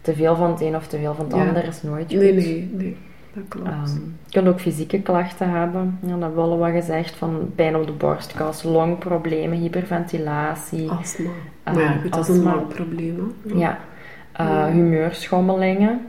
Te 0.00 0.14
veel 0.14 0.36
van 0.36 0.50
het 0.50 0.60
een 0.60 0.76
of 0.76 0.86
te 0.86 0.98
veel 0.98 1.14
van 1.14 1.24
het 1.24 1.34
ander 1.34 1.66
is 1.66 1.82
nooit 1.82 2.12
goed. 2.12 2.20
Nee, 2.20 2.32
nee, 2.34 2.70
nee. 2.72 2.96
Dat 3.34 3.44
klopt. 3.48 3.68
Ehm, 3.68 3.84
je 4.24 4.30
kunt 4.30 4.48
ook 4.48 4.60
fysieke 4.60 5.02
klachten 5.02 5.50
hebben. 5.50 5.98
Ja, 6.02 6.08
dat 6.12 6.20
hebben 6.20 6.34
we 6.44 6.50
al 6.50 6.58
wat 6.58 6.70
gezegd, 6.70 7.16
van 7.16 7.52
pijn 7.54 7.76
op 7.76 7.86
de 7.86 7.92
borstkas, 7.92 8.62
longproblemen, 8.62 9.58
hyperventilatie. 9.58 10.90
Astma. 10.90 11.30
Maar 11.64 11.78
ja, 11.80 11.90
goed, 11.92 12.12
dat 12.12 12.28
is 12.28 12.36
een. 12.36 12.42
Ja, 13.44 13.78
eh, 14.32 14.46
Ja. 14.48 14.70
humeurschommelingen. 14.70 16.00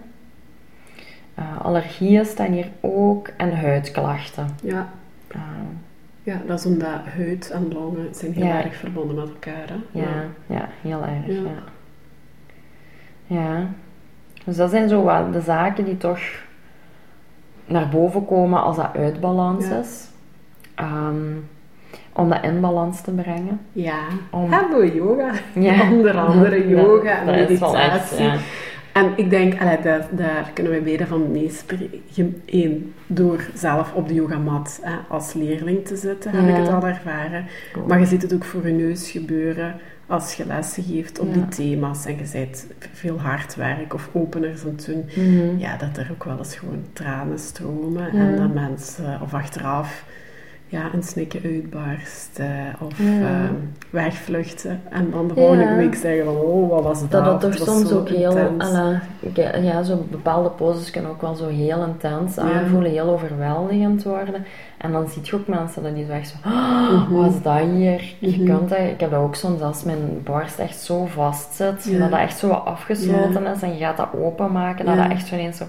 Eh, 1.35 1.61
allergieën 1.61 2.25
staan 2.25 2.51
hier 2.51 2.67
ook 2.81 3.27
en 3.37 3.57
huidklachten. 3.57 4.47
Ja. 4.63 4.89
Eh, 5.27 5.39
ja, 6.23 6.41
dat 6.47 6.59
is 6.59 6.65
omdat 6.65 6.99
huid 7.15 7.49
en 7.51 7.73
longen 7.73 8.07
zijn 8.15 8.33
heel 8.33 8.45
Ja. 8.45 8.63
erg 8.63 8.75
verbonden 8.75 9.15
met 9.15 9.29
elkaar. 9.29 9.67
Hè? 9.67 9.99
ja, 9.99 10.23
ja, 10.47 10.69
heel 10.81 11.01
erg. 11.03 11.25
Ja. 11.27 11.63
Ja. 13.27 13.67
Dus 14.45 14.55
dat 14.55 14.69
zijn 14.69 14.89
zo 14.89 15.29
de 15.31 15.41
zaken 15.41 15.85
die 15.85 15.97
toch 15.97 16.19
naar 17.65 17.89
boven 17.89 18.25
komen 18.25 18.63
als 18.63 18.75
dat 18.75 18.89
uit 18.95 19.19
balans 19.19 19.67
Ja. 19.67 19.79
is. 19.79 20.07
Ehm, 20.75 21.15
om 22.13 22.29
dat 22.29 22.43
in 22.43 22.59
balans 22.61 23.01
te 23.01 23.11
brengen. 23.11 23.59
Ja. 23.71 23.99
Om- 24.31 24.51
Hebben 24.51 24.79
we 24.79 24.93
yoga? 24.93 25.31
Ja. 25.53 25.89
Onder 25.91 26.17
andere 26.17 26.67
yoga 26.77 27.21
en 27.21 27.27
echt, 27.33 27.49
meditatie. 27.49 28.23
ja. 28.23 28.35
En 28.93 29.11
ik 29.15 29.29
denk, 29.29 29.61
allee, 29.61 29.79
daar, 29.81 30.07
daar 30.11 30.49
kunnen 30.53 30.73
we 30.73 30.79
beide 30.81 31.07
van 31.07 31.31
meespreken. 31.31 32.41
Eén, 32.45 32.93
door 33.07 33.39
zelf 33.53 33.93
op 33.93 34.07
de 34.07 34.13
yogamat 34.13 34.79
hè, 34.81 34.95
als 35.09 35.33
leerling 35.33 35.85
te 35.85 35.95
zitten, 35.95 36.31
heb 36.31 36.49
ik 36.57 36.63
het 36.63 36.73
al 36.73 36.87
ervaren. 36.87 37.45
Cool. 37.73 37.85
Maar 37.87 37.99
je 37.99 38.05
ziet 38.05 38.21
het 38.21 38.33
ook 38.33 38.43
voor 38.43 38.67
je 38.67 38.73
neus 38.73 39.11
gebeuren 39.11 39.75
als 40.07 40.33
je 40.33 40.45
lessen 40.45 40.83
geeft 40.83 41.19
op 41.19 41.27
Ja. 41.27 41.33
die 41.33 41.47
thema's. 41.47 42.05
En 42.05 42.15
je 42.17 42.29
bent 42.31 42.65
veel 42.93 43.19
hard 43.19 43.55
werk 43.55 43.93
of 43.93 44.09
openers 44.11 44.61
aan 44.63 44.67
het 44.75 44.85
doen. 44.85 45.05
Mhm. 45.15 45.57
Ja, 45.57 45.77
dat 45.77 45.97
er 45.97 46.07
ook 46.11 46.23
wel 46.23 46.37
eens 46.37 46.55
gewoon 46.55 46.83
tranen 46.93 47.39
stromen. 47.39 48.09
En 48.11 48.35
dat 48.35 48.53
mensen, 48.53 49.21
of 49.21 49.33
achteraf, 49.33 50.05
ja, 50.67 50.89
een 50.93 51.03
snikken 51.03 51.41
uitbarsten 51.43 52.75
of 52.79 52.97
Ja. 52.99 53.05
ehm, 53.21 53.53
wegvluchten. 53.89 54.81
En 54.89 55.09
dan 55.11 55.27
de 55.27 55.33
volgende 55.33 55.63
Ja. 55.63 55.75
week 55.75 55.95
zeggen 55.95 56.25
van, 56.25 56.35
oh, 56.35 56.69
wat 56.69 56.83
was 56.83 56.99
dat? 57.01 57.11
Dat 57.11 57.41
dat 57.41 57.41
toch 57.41 57.67
soms 57.67 57.91
ook 57.91 58.09
heel, 58.09 58.37
ja, 59.61 59.83
zo 59.83 60.05
bepaalde 60.11 60.49
poses 60.49 60.91
kunnen 60.91 61.11
ook 61.11 61.21
wel 61.21 61.35
zo 61.35 61.47
heel 61.47 61.83
intens 61.85 62.37
aanvoelen, 62.37 62.91
heel 62.91 63.09
overweldigend 63.09 64.03
worden. 64.03 64.45
En 64.77 64.91
dan 64.91 65.07
zie 65.07 65.21
je 65.25 65.35
ook 65.35 65.47
mensen 65.47 65.83
dat 65.83 65.95
die 65.95 66.05
zo 66.05 66.11
echt 66.11 66.27
zo, 66.27 66.49
"Ah, 66.49 66.91
Mhm. 66.91 67.13
wat 67.13 67.29
is 67.33 67.41
dat 67.41 67.59
hier? 67.59 68.01
Je 68.19 68.27
Mhm. 68.37 68.45
kunt 68.45 68.69
dat, 68.69 68.77
ik 68.79 68.99
heb 68.99 69.11
dat 69.11 69.19
ook 69.21 69.35
soms 69.35 69.61
als 69.61 69.83
mijn 69.83 70.21
borst 70.23 70.59
echt 70.59 70.77
zo 70.79 71.05
vast 71.05 71.53
zit, 71.53 71.99
dat 71.99 72.09
dat 72.11 72.19
echt 72.19 72.37
zo 72.37 72.49
afgesloten 72.49 73.45
is 73.45 73.61
en 73.61 73.71
je 73.73 73.77
gaat 73.83 73.97
dat 73.97 74.07
openmaken, 74.21 74.85
dat 74.85 74.95
Ja. 74.95 75.01
dat 75.01 75.11
echt 75.11 75.27
zo 75.27 75.35
ineens 75.35 75.57
zo... 75.57 75.65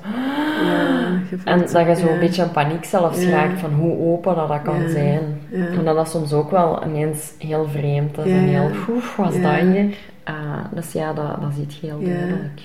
Je 1.31 1.37
En 1.45 1.59
dat 1.59 1.87
je 1.87 1.95
zo 1.97 2.09
een 2.09 2.19
beetje 2.19 2.43
in 2.43 2.51
paniek 2.51 2.85
zelfs 2.85 3.25
raakt 3.25 3.61
van 3.61 3.73
hoe 3.73 3.99
open 3.99 4.35
dat, 4.35 4.49
dat 4.49 4.63
kan 4.63 4.86
Zijn. 4.91 5.41
En 5.53 5.85
dat 5.85 5.95
dat 5.97 6.09
soms 6.11 6.33
ook 6.33 6.51
wel 6.51 6.85
ineens 6.87 7.33
heel 7.39 7.69
vreemd 7.69 8.19
is 8.19 8.25
en 8.25 8.39
heel, 8.45 8.71
oef, 8.89 9.17
Ja. 9.35 9.43
dat 9.43 9.75
hier? 9.75 9.97
Ah, 10.25 10.65
dus 10.75 10.93
ja, 10.93 11.13
dat, 11.13 11.41
dat 11.41 11.51
ziet 11.57 11.75
je 11.77 11.87
heel 11.87 12.01
duidelijk. 12.05 12.61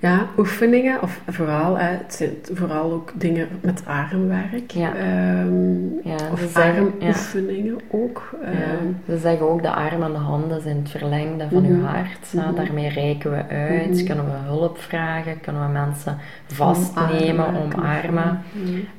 Ja, 0.00 0.26
oefeningen, 0.38 1.02
of 1.02 1.20
vooral, 1.26 1.78
hè, 1.78 1.88
het 1.90 2.14
zijn 2.14 2.30
vooral 2.52 2.92
ook 2.92 3.12
dingen 3.14 3.48
met 3.60 3.82
armwerk. 3.86 4.70
Ja. 4.70 4.94
Ehm, 4.94 6.08
Ja, 6.08 6.16
of 6.32 6.56
armoefeningen 6.56 7.78
ook. 7.90 8.30
Ja. 8.42 8.48
Ehm, 8.48 8.86
Ze 9.08 9.18
zeggen 9.18 9.48
ook 9.50 9.62
de 9.62 9.70
armen 9.70 10.06
en 10.06 10.12
de 10.12 10.18
handen 10.18 10.60
zijn 10.62 10.76
het 10.76 10.90
verlengde 10.90 11.46
van 11.52 11.62
Mhm. 11.62 11.72
uw 11.72 11.84
hart. 11.84 12.28
Ja, 12.30 12.44
Mhm. 12.44 12.54
daarmee 12.54 12.88
reiken 12.88 13.30
we 13.30 13.42
uit, 13.54 13.94
Mhm. 13.94 14.04
kunnen 14.06 14.24
we 14.24 14.30
hulp 14.46 14.78
vragen, 14.78 15.40
kunnen 15.40 15.66
we 15.66 15.72
mensen 15.72 16.16
vastnemen, 16.46 17.46
omarmen. 17.46 18.40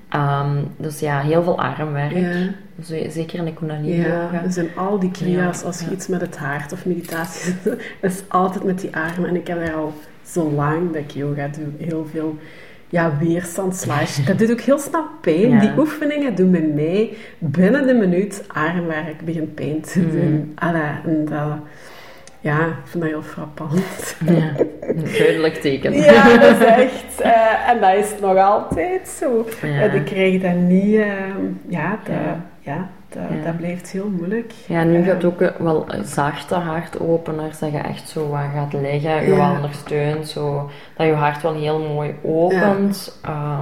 Ehm, 0.10 0.58
dus 0.78 1.00
ja, 1.00 1.20
heel 1.20 1.44
veel 1.44 1.60
armwerk. 1.60 2.52
Zeker 3.10 3.40
in 3.40 3.46
de 3.46 3.54
Kundalini 3.54 3.96
Ja, 4.02 4.30
er 4.44 4.52
zijn 4.52 4.68
al 4.76 5.00
die 5.00 5.12
kriya's, 5.12 5.64
als 5.64 5.80
je 5.80 5.92
iets 5.92 6.08
met 6.08 6.22
het 6.22 6.38
hart 6.38 6.72
of 6.72 6.86
meditatie 6.86 7.54
is 8.02 8.24
altijd 8.28 8.64
met 8.64 8.80
die 8.80 8.96
armen. 8.96 9.30
En 9.30 9.36
ik 9.36 9.48
heb 9.48 9.66
daar 9.66 9.74
al 9.76 9.94
zo 10.32 10.50
lang 10.52 10.88
dat 10.92 11.02
ik 11.02 11.12
yoga 11.12 11.48
doe, 11.48 11.88
heel 11.88 12.08
veel 12.12 12.36
ja, 12.90 13.18
weerstand 13.20 13.76
slash. 13.76 14.18
Dat 14.26 14.38
doet 14.40 14.52
ook 14.52 14.62
heel 14.62 14.80
snel 14.80 15.04
pijn. 15.22 15.50
Ja. 15.54 15.60
Die 15.60 15.72
oefeningen 15.78 16.36
doen 16.36 16.52
bij 16.52 16.72
mij 16.76 17.10
binnen 17.38 17.88
de 17.88 17.94
minuut 17.94 18.44
armwerk 18.48 19.22
begint 19.26 19.56
pijn 19.56 19.82
te 19.82 20.00
Mhm. 20.00 20.10
doen. 20.12 20.52
Allee, 20.56 20.82
en 21.06 21.26
dat, 21.26 21.58
ja, 22.40 22.66
ik 22.68 22.74
vind 22.86 23.04
dat 23.04 23.12
heel 23.12 23.22
frappant. 23.22 24.16
Ja, 24.26 24.52
een 24.82 25.04
duidelijk 25.18 25.54
teken. 25.54 25.94
Ja, 26.02 26.38
dat 26.38 26.60
is 26.62 26.66
echt. 26.86 27.22
eh, 27.22 27.70
en 27.70 27.80
dat 27.82 27.96
is 28.06 28.12
nog 28.22 28.38
altijd 28.38 29.08
zo. 29.08 29.46
Ja. 29.62 29.82
Eh, 29.82 29.94
ik 29.94 30.06
krijg 30.06 30.42
dat 30.42 30.56
niet. 30.56 30.96
eh, 30.96 31.08
ja, 31.68 32.00
dat, 32.04 32.16
Ja. 32.16 32.46
ja. 32.60 32.90
Dat, 33.10 33.24
Ja. 33.38 33.44
dat 33.46 33.58
blijft 33.58 33.90
heel 33.90 34.10
moeilijk. 34.10 34.54
Ja, 34.68 34.84
nu 34.84 35.00
Eh, 35.02 35.06
gaat 35.08 35.24
ook 35.26 35.42
eh, 35.42 35.50
wel 35.60 35.86
zachte 36.04 36.56
hartopeners, 36.56 37.60
dat 37.60 37.72
je 37.72 37.78
echt 37.78 38.10
zo 38.10 38.30
wat 38.30 38.40
gaat 38.54 38.74
liggen, 38.74 39.24
je 39.24 39.34
Ja. 39.36 39.52
ondersteunt, 39.56 40.28
zo, 40.28 40.70
dat 40.96 41.08
je 41.08 41.14
hart 41.14 41.42
wel 41.42 41.54
heel 41.54 41.80
mooi 41.80 42.16
opent. 42.24 43.20
Ja. 43.24 43.60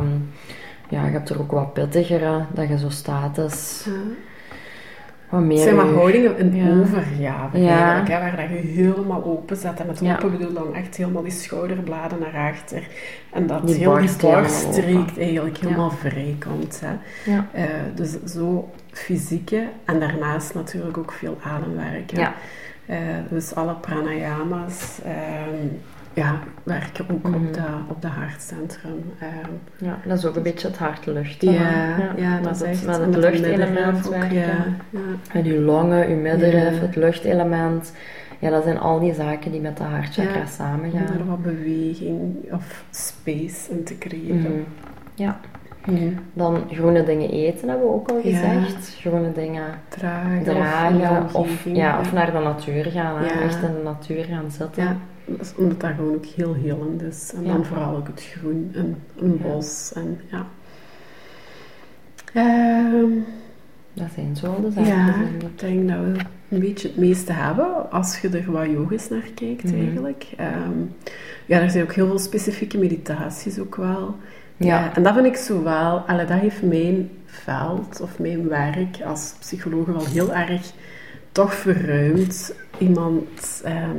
ja, 0.89 1.05
je 1.05 1.11
hebt 1.11 1.29
er 1.29 1.39
ook 1.39 1.51
wat 1.51 1.73
pittigere, 1.73 2.45
dat 2.53 2.67
je 2.67 2.77
zo 2.77 2.89
staat 2.89 3.37
is, 3.37 3.83
Ja. 3.85 3.91
wat 5.29 5.41
meer... 5.41 5.57
Zijn 5.57 5.75
maar 5.75 5.85
houdingen, 5.85 6.39
een 6.41 6.55
Ja. 6.55 6.79
overgave 6.81 7.57
Ja. 7.61 7.69
eigenlijk, 7.77 8.07
hè, 8.07 8.19
waar 8.19 8.35
dat 8.49 8.49
je 8.59 8.67
helemaal 8.67 9.23
open 9.23 9.57
zet. 9.57 9.79
En 9.79 9.87
met 9.87 10.01
open 10.03 10.31
bedoel 10.31 10.53
dan 10.53 10.75
echt 10.75 10.95
helemaal 10.97 11.23
die 11.23 11.31
schouderbladen 11.31 12.19
naar 12.19 12.51
achter. 12.53 12.87
En 13.33 13.47
dat 13.47 13.67
Die 13.67 13.75
heel 13.75 13.97
die 13.97 14.09
borststreek 14.21 15.17
eigenlijk 15.17 15.57
helemaal 15.57 15.89
vrij 15.91 16.35
komt. 16.47 16.81
Hè. 16.85 16.93
Ja. 17.31 17.47
Eh, 17.51 17.63
dus 17.95 18.17
zo 18.25 18.69
fysieke 18.97 19.63
en 19.85 19.99
daarnaast 19.99 20.53
natuurlijk 20.53 20.97
ook 20.97 21.11
veel 21.11 21.37
ademwerk. 21.43 22.11
hè. 22.11 22.19
Ja. 22.21 22.33
Eh, 22.85 22.97
dus 23.29 23.55
alle 23.55 23.73
pranayama's 23.75 24.99
ehm, 25.05 25.65
ja, 26.13 26.39
werken 26.63 27.05
ook 27.11 27.23
Mhm. 27.23 27.33
op, 27.35 27.53
de, 27.53 27.61
op 27.87 28.01
de 28.01 28.07
hartcentrum. 28.07 29.11
Ehm, 29.19 29.85
ja, 29.85 29.99
dat 30.05 30.17
is 30.17 30.25
ook 30.25 30.35
een 30.35 30.43
beetje 30.43 30.67
het 30.67 30.77
hartluchten. 30.77 31.51
ja, 31.51 31.59
hè. 31.61 32.21
ja, 32.21 32.39
dat 32.39 32.51
is 32.55 32.59
het, 32.59 32.69
echt 32.69 32.85
met 32.85 32.97
het 32.97 33.09
met 33.09 33.15
luchtelement 33.19 34.07
werken. 34.09 34.35
Ja, 34.35 34.65
ja. 34.89 34.99
En 35.33 35.43
je 35.43 35.59
longen, 35.59 36.09
je 36.09 36.15
middenrif, 36.15 36.73
Ja. 36.75 36.81
het 36.81 36.95
luchtelement. 36.95 37.93
Ja, 38.39 38.49
dat 38.49 38.63
zijn 38.63 38.79
al 38.79 38.99
die 38.99 39.13
zaken 39.13 39.51
die 39.51 39.61
met 39.61 39.77
de 39.77 39.83
hartchakra 39.83 40.37
Ja. 40.37 40.45
samengaan. 40.45 41.07
Om 41.07 41.19
er 41.19 41.25
wat 41.25 41.43
beweging 41.43 42.35
of 42.51 42.83
space 42.91 43.71
in 43.71 43.83
te 43.83 43.97
creëren. 43.97 44.37
Mhm. 44.51 44.61
Ja. 45.15 45.39
Mhm. 45.87 46.09
Dan 46.33 46.63
groene 46.71 47.03
dingen 47.03 47.29
eten 47.31 47.69
hebben 47.69 47.87
we 47.87 47.93
ook 47.93 48.09
al 48.09 48.15
Ja. 48.15 48.21
gezegd. 48.23 48.95
Groene 48.99 49.31
dingen 49.31 49.63
Dragen, 49.87 50.43
dragen 50.43 51.33
of, 51.33 51.63
ja, 51.65 51.99
of 51.99 52.13
naar 52.13 52.31
de 52.31 52.39
natuur 52.39 52.85
gaan. 52.85 53.17
hè. 53.17 53.25
Ja. 53.25 53.41
Echt 53.41 53.61
in 53.63 53.73
de 53.73 53.81
natuur 53.83 54.23
gaan 54.23 54.51
zitten. 54.51 54.83
Ja, 54.83 54.97
omdat 55.57 55.79
dat 55.81 55.89
gewoon 55.95 56.13
ook 56.15 56.25
heel 56.25 56.53
helend 56.53 57.01
is. 57.01 57.33
En 57.35 57.45
Ja. 57.45 57.51
dan 57.53 57.65
vooral 57.65 57.95
ook 57.95 58.07
het 58.07 58.23
groen 58.37 58.71
en 58.73 58.97
een 59.19 59.39
Ja. 59.43 59.47
bos. 59.47 59.91
En, 59.95 60.19
ja. 60.31 60.45
Ehm, 62.33 63.11
Dat 63.93 64.07
zijn 64.15 64.35
zo 64.35 64.45
al 64.47 64.61
de 64.61 64.71
zaken. 64.71 64.89
ja, 64.95 65.13
ik. 65.39 65.59
denk 65.59 65.87
dat 65.89 65.97
we 65.97 66.13
een 66.49 66.59
beetje 66.59 66.87
het 66.87 66.97
meeste 66.97 67.31
hebben 67.31 67.91
als 67.91 68.19
je 68.19 68.29
er 68.29 68.51
wat 68.51 68.65
yogisch 68.65 69.09
naar 69.09 69.27
kijkt 69.35 69.63
Mhm. 69.63 69.75
eigenlijk. 69.75 70.27
Ehm, 70.37 70.71
ja, 71.45 71.59
er 71.59 71.69
zijn 71.69 71.83
ook 71.83 71.93
heel 71.93 72.07
veel 72.07 72.19
specifieke 72.19 72.77
meditaties 72.77 73.59
ook 73.59 73.75
wel. 73.75 74.15
Ja. 74.57 74.95
En 74.95 75.03
dat 75.03 75.13
vind 75.13 75.25
ik 75.25 75.35
zo 75.35 75.63
wel, 75.63 75.99
allee, 75.99 76.25
dat 76.25 76.39
heeft 76.39 76.61
mijn 76.61 77.09
veld 77.25 78.01
of 78.01 78.19
mijn 78.19 78.49
werk 78.49 79.01
als 79.05 79.35
psycholoog 79.39 79.85
wel 79.85 80.05
heel 80.05 80.33
erg 80.33 80.71
toch 81.31 81.53
verruimd. 81.53 82.53
Iemand 82.77 83.61
ehm, 83.63 83.97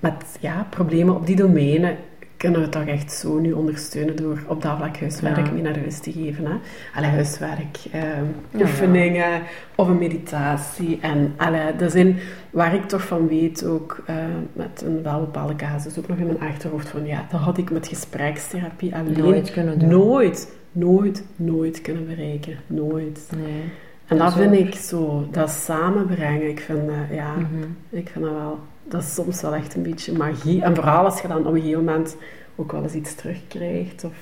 met 0.00 0.24
ja, 0.40 0.66
problemen 0.70 1.14
op 1.14 1.26
die 1.26 1.36
domeinen 1.36 1.96
kunnen 2.44 2.62
we 2.62 2.68
toch 2.68 2.84
echt 2.86 3.12
zo 3.12 3.38
nu 3.38 3.52
ondersteunen 3.52 4.16
door 4.16 4.38
op 4.46 4.62
dat 4.62 4.76
vlak 4.76 4.96
huiswerk 4.96 5.36
Ja. 5.46 5.52
mee 5.52 5.62
naar 5.62 5.78
huis 5.78 5.98
te 6.00 6.12
geven. 6.12 6.44
Hè? 6.46 6.52
Allee, 6.94 7.10
huiswerk, 7.10 7.78
ehm, 7.92 8.04
Ja, 8.50 8.60
oefeningen 8.60 9.40
of 9.74 9.88
een 9.88 9.98
meditatie. 9.98 10.98
En 11.00 11.32
allee, 11.36 11.76
dat 11.76 11.92
zijn 11.92 12.16
waar 12.50 12.74
ik 12.74 12.84
toch 12.88 13.06
van 13.06 13.28
weet, 13.28 13.64
ook 13.64 14.02
eh, 14.06 14.14
met 14.52 14.82
een 14.86 15.02
wel 15.02 15.20
bepaalde 15.20 15.56
casus, 15.56 15.98
ook 15.98 16.08
nog 16.08 16.18
in 16.18 16.26
mijn 16.26 16.40
achterhoofd 16.40 16.88
van 16.88 17.06
ja, 17.06 17.26
dat 17.30 17.40
had 17.40 17.58
ik 17.58 17.70
met 17.70 17.88
gesprekstherapie 17.88 18.94
alleen 18.94 19.18
Nooit 19.18 19.50
kunnen 19.52 19.78
doen. 19.78 19.88
nooit, 19.88 20.54
nooit, 20.72 21.24
nooit 21.36 21.82
kunnen 21.82 22.06
bereiken. 22.06 22.56
Nooit. 22.66 23.28
Nee. 23.36 23.62
En 24.06 24.18
dat 24.18 24.32
Zo. 24.32 24.38
vind 24.38 24.54
ik 24.54 24.74
zo, 24.74 25.28
dat 25.30 25.50
samenbrengen, 25.50 26.48
ik 26.48 26.60
vind, 26.60 26.80
ja, 27.10 27.32
Mhm. 27.34 27.62
ik 27.90 28.08
vind 28.08 28.24
dat 28.24 28.34
wel, 28.34 28.58
dat 28.88 29.02
is 29.02 29.14
soms 29.14 29.40
wel 29.42 29.54
echt 29.54 29.74
een 29.74 29.82
beetje 29.82 30.12
magie. 30.12 30.62
En 30.62 30.74
vooral 30.74 31.04
als 31.04 31.20
je 31.20 31.28
dan 31.28 31.46
op 31.46 31.54
een 31.54 31.60
gegeven 31.60 31.84
moment 31.84 32.16
ook 32.56 32.72
wel 32.72 32.82
eens 32.82 32.92
iets 32.94 33.14
terugkrijgt 33.14 34.04
of 34.04 34.12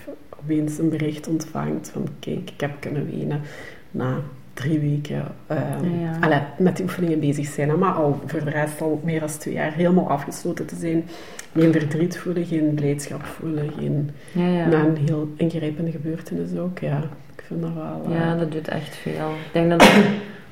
opeens 0.42 0.79
een 0.79 0.88
bericht 0.88 1.29
ontvangt 1.29 1.90
van 1.92 2.07
kijk, 2.20 2.51
ik 2.51 2.61
heb 2.61 2.70
kunnen 2.81 3.07
wenen 3.11 3.40
na 3.90 4.14
drie 4.55 4.79
weken 4.79 5.25
Ja. 5.48 6.18
allee, 6.20 6.40
met 6.59 6.77
die 6.77 6.85
oefeningen 6.85 7.20
bezig 7.20 7.46
zijn. 7.46 7.68
hè, 7.68 7.77
Maar 7.77 7.92
al 7.92 8.20
voor 8.27 8.44
de 8.44 8.51
rest 8.51 8.81
al 8.81 9.01
meer 9.05 9.20
dan 9.20 9.29
twee 9.29 9.55
jaar 9.55 9.72
helemaal 9.72 10.09
afgesloten 10.09 10.66
te 10.66 10.77
zijn. 10.77 11.05
Geen 11.55 11.72
verdriet 11.72 12.18
voelen, 12.18 12.44
geen 12.46 12.75
blijdschap 12.75 13.25
voelen, 13.25 13.70
geen... 13.79 14.11
Ja. 14.33 14.66
Na 14.66 14.85
een 14.85 14.96
heel 14.96 15.29
ingrijpende 15.37 15.90
gebeurtenis 15.90 16.57
ook, 16.59 16.79
ja. 16.79 16.98
Ik 17.37 17.42
vind 17.46 17.62
dat 17.62 17.72
wel... 17.75 18.03
eh, 18.09 18.14
Ja, 18.18 18.37
dat 18.37 18.53
doet 18.53 18.68
echt 18.68 18.96
veel. 18.96 19.31
Ik 19.31 19.53
denk 19.53 19.70
dat 19.70 19.88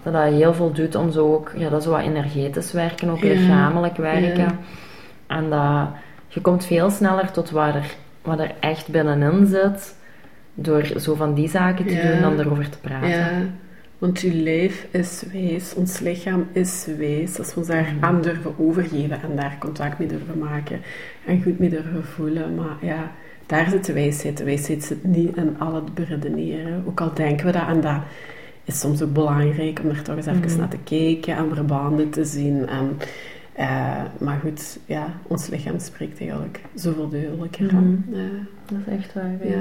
dat, 0.03 0.13
dat, 0.13 0.33
heel 0.33 0.55
veel 0.55 0.73
doet 0.73 0.95
om 0.95 1.11
zo 1.11 1.33
ook, 1.35 1.53
ja, 1.57 1.69
dat 1.69 1.81
is 1.81 1.87
wat 1.87 2.01
energetisch 2.01 2.73
werken, 2.73 3.09
ook 3.11 3.23
Ja. 3.23 3.29
lichamelijk 3.29 3.97
werken. 3.97 4.39
Ja. 4.39 4.57
En 5.27 5.51
dat, 5.51 5.89
je 6.29 6.41
komt 6.41 6.65
veel 6.65 6.91
sneller 6.91 7.31
tot 7.31 7.51
waar 7.51 7.75
er, 7.75 7.95
wat 8.23 8.39
er 8.39 8.53
echt 8.61 8.89
binnenin 8.89 9.47
zit, 9.47 9.97
door 10.55 10.85
zo 11.01 11.15
van 11.15 11.35
die 11.35 11.49
zaken 11.49 11.87
te 11.87 11.95
Ja. 11.95 12.11
doen 12.11 12.21
dan 12.21 12.39
erover 12.47 12.69
te 12.71 12.79
praten. 12.79 13.09
Ja, 13.09 13.31
want 13.99 14.21
je 14.21 14.35
lijf 14.35 14.87
is 14.91 15.25
wijs, 15.33 15.75
ons 15.75 15.99
lichaam 15.99 16.47
is 16.53 16.87
wijs. 16.99 17.39
Als 17.39 17.55
we 17.55 17.59
ons 17.61 17.69
daar 17.69 17.93
Mhm. 17.97 18.05
aan 18.05 18.21
durven 18.23 18.55
overgeven 18.59 19.23
en 19.23 19.37
daar 19.37 19.57
contact 19.59 19.99
mee 19.99 20.09
durven 20.09 20.39
maken 20.39 20.81
en 21.27 21.43
goed 21.43 21.59
mee 21.59 21.69
durven 21.69 22.05
voelen. 22.05 22.55
Maar 22.55 22.77
ja, 22.81 23.11
daar 23.47 23.69
zit 23.71 23.85
de 23.85 23.93
wijsheid. 23.93 24.37
De 24.37 24.45
wijsheid 24.45 24.85
zit 24.85 25.05
niet 25.05 25.37
in 25.37 25.57
al 25.59 25.75
het 25.75 25.95
beredeneren. 25.95 26.85
Ook 26.87 27.01
al 27.01 27.15
denken 27.15 27.47
we 27.47 27.53
dat 27.53 27.67
en 27.69 27.81
dat 27.81 27.99
is 28.65 28.81
soms 28.81 29.03
ook 29.03 29.13
belangrijk 29.13 29.81
om 29.85 29.89
er 29.91 30.03
toch 30.03 30.17
eens 30.17 30.27
even 30.27 30.41
Mhm. 30.41 30.59
naar 30.59 30.69
te 30.69 30.79
kijken 30.85 31.37
en 31.37 31.55
verbanden 31.55 32.11
te 32.11 32.25
zien. 32.25 32.69
En, 32.69 32.99
eh, 33.53 34.03
maar 34.19 34.39
goed, 34.43 34.79
ja, 34.87 35.07
ons 35.27 35.49
lichaam 35.49 35.79
spreekt 35.79 36.21
eigenlijk 36.21 36.61
zoveel 36.75 37.09
duidelijker. 37.09 37.65
Mhm. 37.75 37.95
Ja, 38.17 38.29
Dat 38.67 38.79
is 38.87 38.93
echt 38.99 39.15
waar. 39.15 39.31
Ja. 39.43 39.51
ja. 39.51 39.57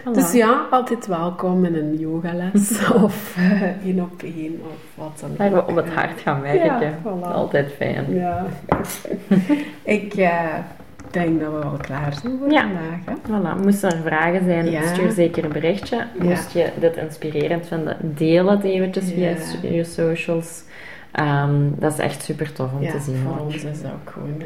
Voilà. 0.00 0.12
Dus 0.12 0.32
ja, 0.32 0.66
altijd 0.70 1.06
welkom 1.06 1.64
in 1.64 1.74
een 1.74 1.98
yogales 1.98 2.78
of 3.04 3.36
eh, 3.36 3.62
één 3.62 4.00
op 4.00 4.22
één 4.22 4.60
of 4.62 4.78
wat 4.94 5.24
dan 5.36 5.46
ook. 5.46 5.54
We 5.54 5.66
op 5.70 5.76
het 5.76 5.88
hart 5.94 6.20
gaan 6.20 6.40
werken. 6.40 6.80
Ja, 6.80 6.98
voilà. 7.02 7.32
Altijd 7.32 7.72
fijn. 7.72 8.14
Ja. 8.14 8.46
ik 9.82 10.14
eh, 11.12 11.22
denk 11.22 11.40
dat 11.40 11.52
we 11.52 11.58
wel 11.58 11.76
klaar 11.80 12.12
zijn 12.22 12.38
voor 12.38 12.50
Ja. 12.50 12.60
vandaag. 12.62 12.98
Hè? 13.04 13.12
Voilà, 13.58 13.62
moesten 13.64 13.90
er 13.92 14.02
vragen 14.02 14.44
zijn, 14.44 14.70
Ja. 14.70 14.82
stuur 14.82 15.10
zeker 15.10 15.44
een 15.44 15.52
berichtje. 15.52 16.06
Moest 16.18 16.52
je 16.52 16.68
dit 16.80 16.96
inspirerend 16.96 17.66
vinden, 17.66 17.96
deel 18.00 18.50
het 18.50 18.62
eventjes 18.62 19.12
via 19.12 19.34
je 19.70 19.84
socials. 19.84 20.62
Ehm, 21.12 21.54
dat 21.78 21.92
is 21.92 21.98
echt 21.98 22.22
super 22.22 22.52
tof 22.52 22.72
om 22.72 22.80
te 22.88 22.98
zien. 23.00 23.16
voor 23.16 23.32
ook. 23.32 23.40
ons 23.40 23.54
is 23.54 23.82
dat 23.82 23.90
ook 23.92 24.10
gewoon 24.12 24.28
een 24.28 24.44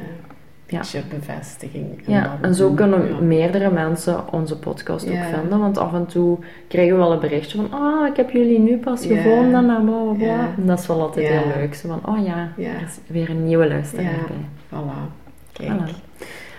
Ja. 0.67 0.79
beetje 0.79 1.03
bevestiging. 1.09 1.87
in 2.07 2.13
Ja, 2.13 2.39
en 2.41 2.55
zo 2.55 2.71
kunnen 2.71 3.09
Ja. 3.09 3.21
meerdere 3.21 3.71
mensen 3.71 4.33
onze 4.33 4.59
podcast 4.59 5.09
Ja. 5.09 5.11
ook 5.27 5.35
vinden. 5.41 5.59
Want 5.59 5.79
af 5.79 5.93
en 5.95 6.07
toe 6.07 6.39
krijgen 6.69 6.93
we 6.95 6.99
wel 7.01 7.13
een 7.13 7.21
berichtje 7.21 7.57
van 7.59 7.81
ah, 7.81 8.07
ik 8.07 8.17
heb 8.17 8.31
jullie 8.31 8.59
nu 8.59 8.77
pas 8.77 9.05
Ja. 9.05 9.17
gevonden 9.17 9.55
en 9.71 9.85
bla 9.85 10.03
bla 10.03 10.13
bla. 10.13 10.49
En 10.57 10.67
dat 10.67 10.79
is 10.79 10.87
wel 10.87 11.01
altijd 11.01 11.29
heel 11.29 11.53
leuk. 11.57 11.75
Zo 11.75 11.89
van, 11.89 12.15
oh 12.15 12.25
ja, 12.27 12.49
er 12.57 12.83
is 12.87 12.99
weer 13.07 13.31
een 13.31 13.45
nieuwe 13.45 13.69
luisteraar 13.69 14.05
bij. 14.29 14.79
Voilà. 14.81 15.23
Kijk, 15.53 15.71
Voilà. 15.71 16.14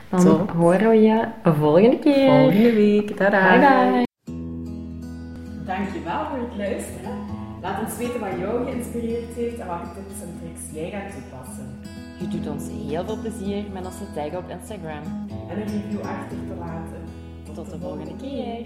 Dan 0.10 0.50
horen 0.50 0.90
we 0.90 0.96
je 0.96 1.26
volgende 1.44 2.00
keer. 2.00 2.30
volgende 2.30 2.74
week. 2.74 3.16
Tada. 3.16 3.50
Bye 3.50 3.60
bye. 3.60 4.04
Dankjewel 5.66 6.26
voor 6.30 6.38
het 6.38 6.58
luisteren. 6.58 7.18
Laat 7.62 7.84
ons 7.84 7.98
weten 7.98 8.20
wat 8.20 8.30
jou 8.40 8.66
geïnspireerd 8.66 9.36
heeft 9.36 9.60
en 9.60 9.68
welke 9.68 9.88
tips 9.96 10.22
en 10.22 10.40
tricks 10.40 10.62
jij 10.74 10.90
gaat 10.90 11.12
toepassen. 11.12 11.80
Je 12.20 12.28
doet 12.28 12.48
ons 12.48 12.64
heel 12.88 13.06
veel 13.06 13.18
plezier 13.22 13.64
met 13.74 13.86
ons 13.86 13.98
te 13.98 14.14
taggen 14.14 14.38
op 14.38 14.50
Instagram. 14.50 15.04
En 15.50 15.58
een 15.62 15.68
review 15.68 16.02
achter 16.02 16.38
te 16.48 16.56
laten. 16.60 17.02
Tot 17.54 17.70
de 17.70 17.80
volgende 17.80 18.16
keer. 18.22 18.66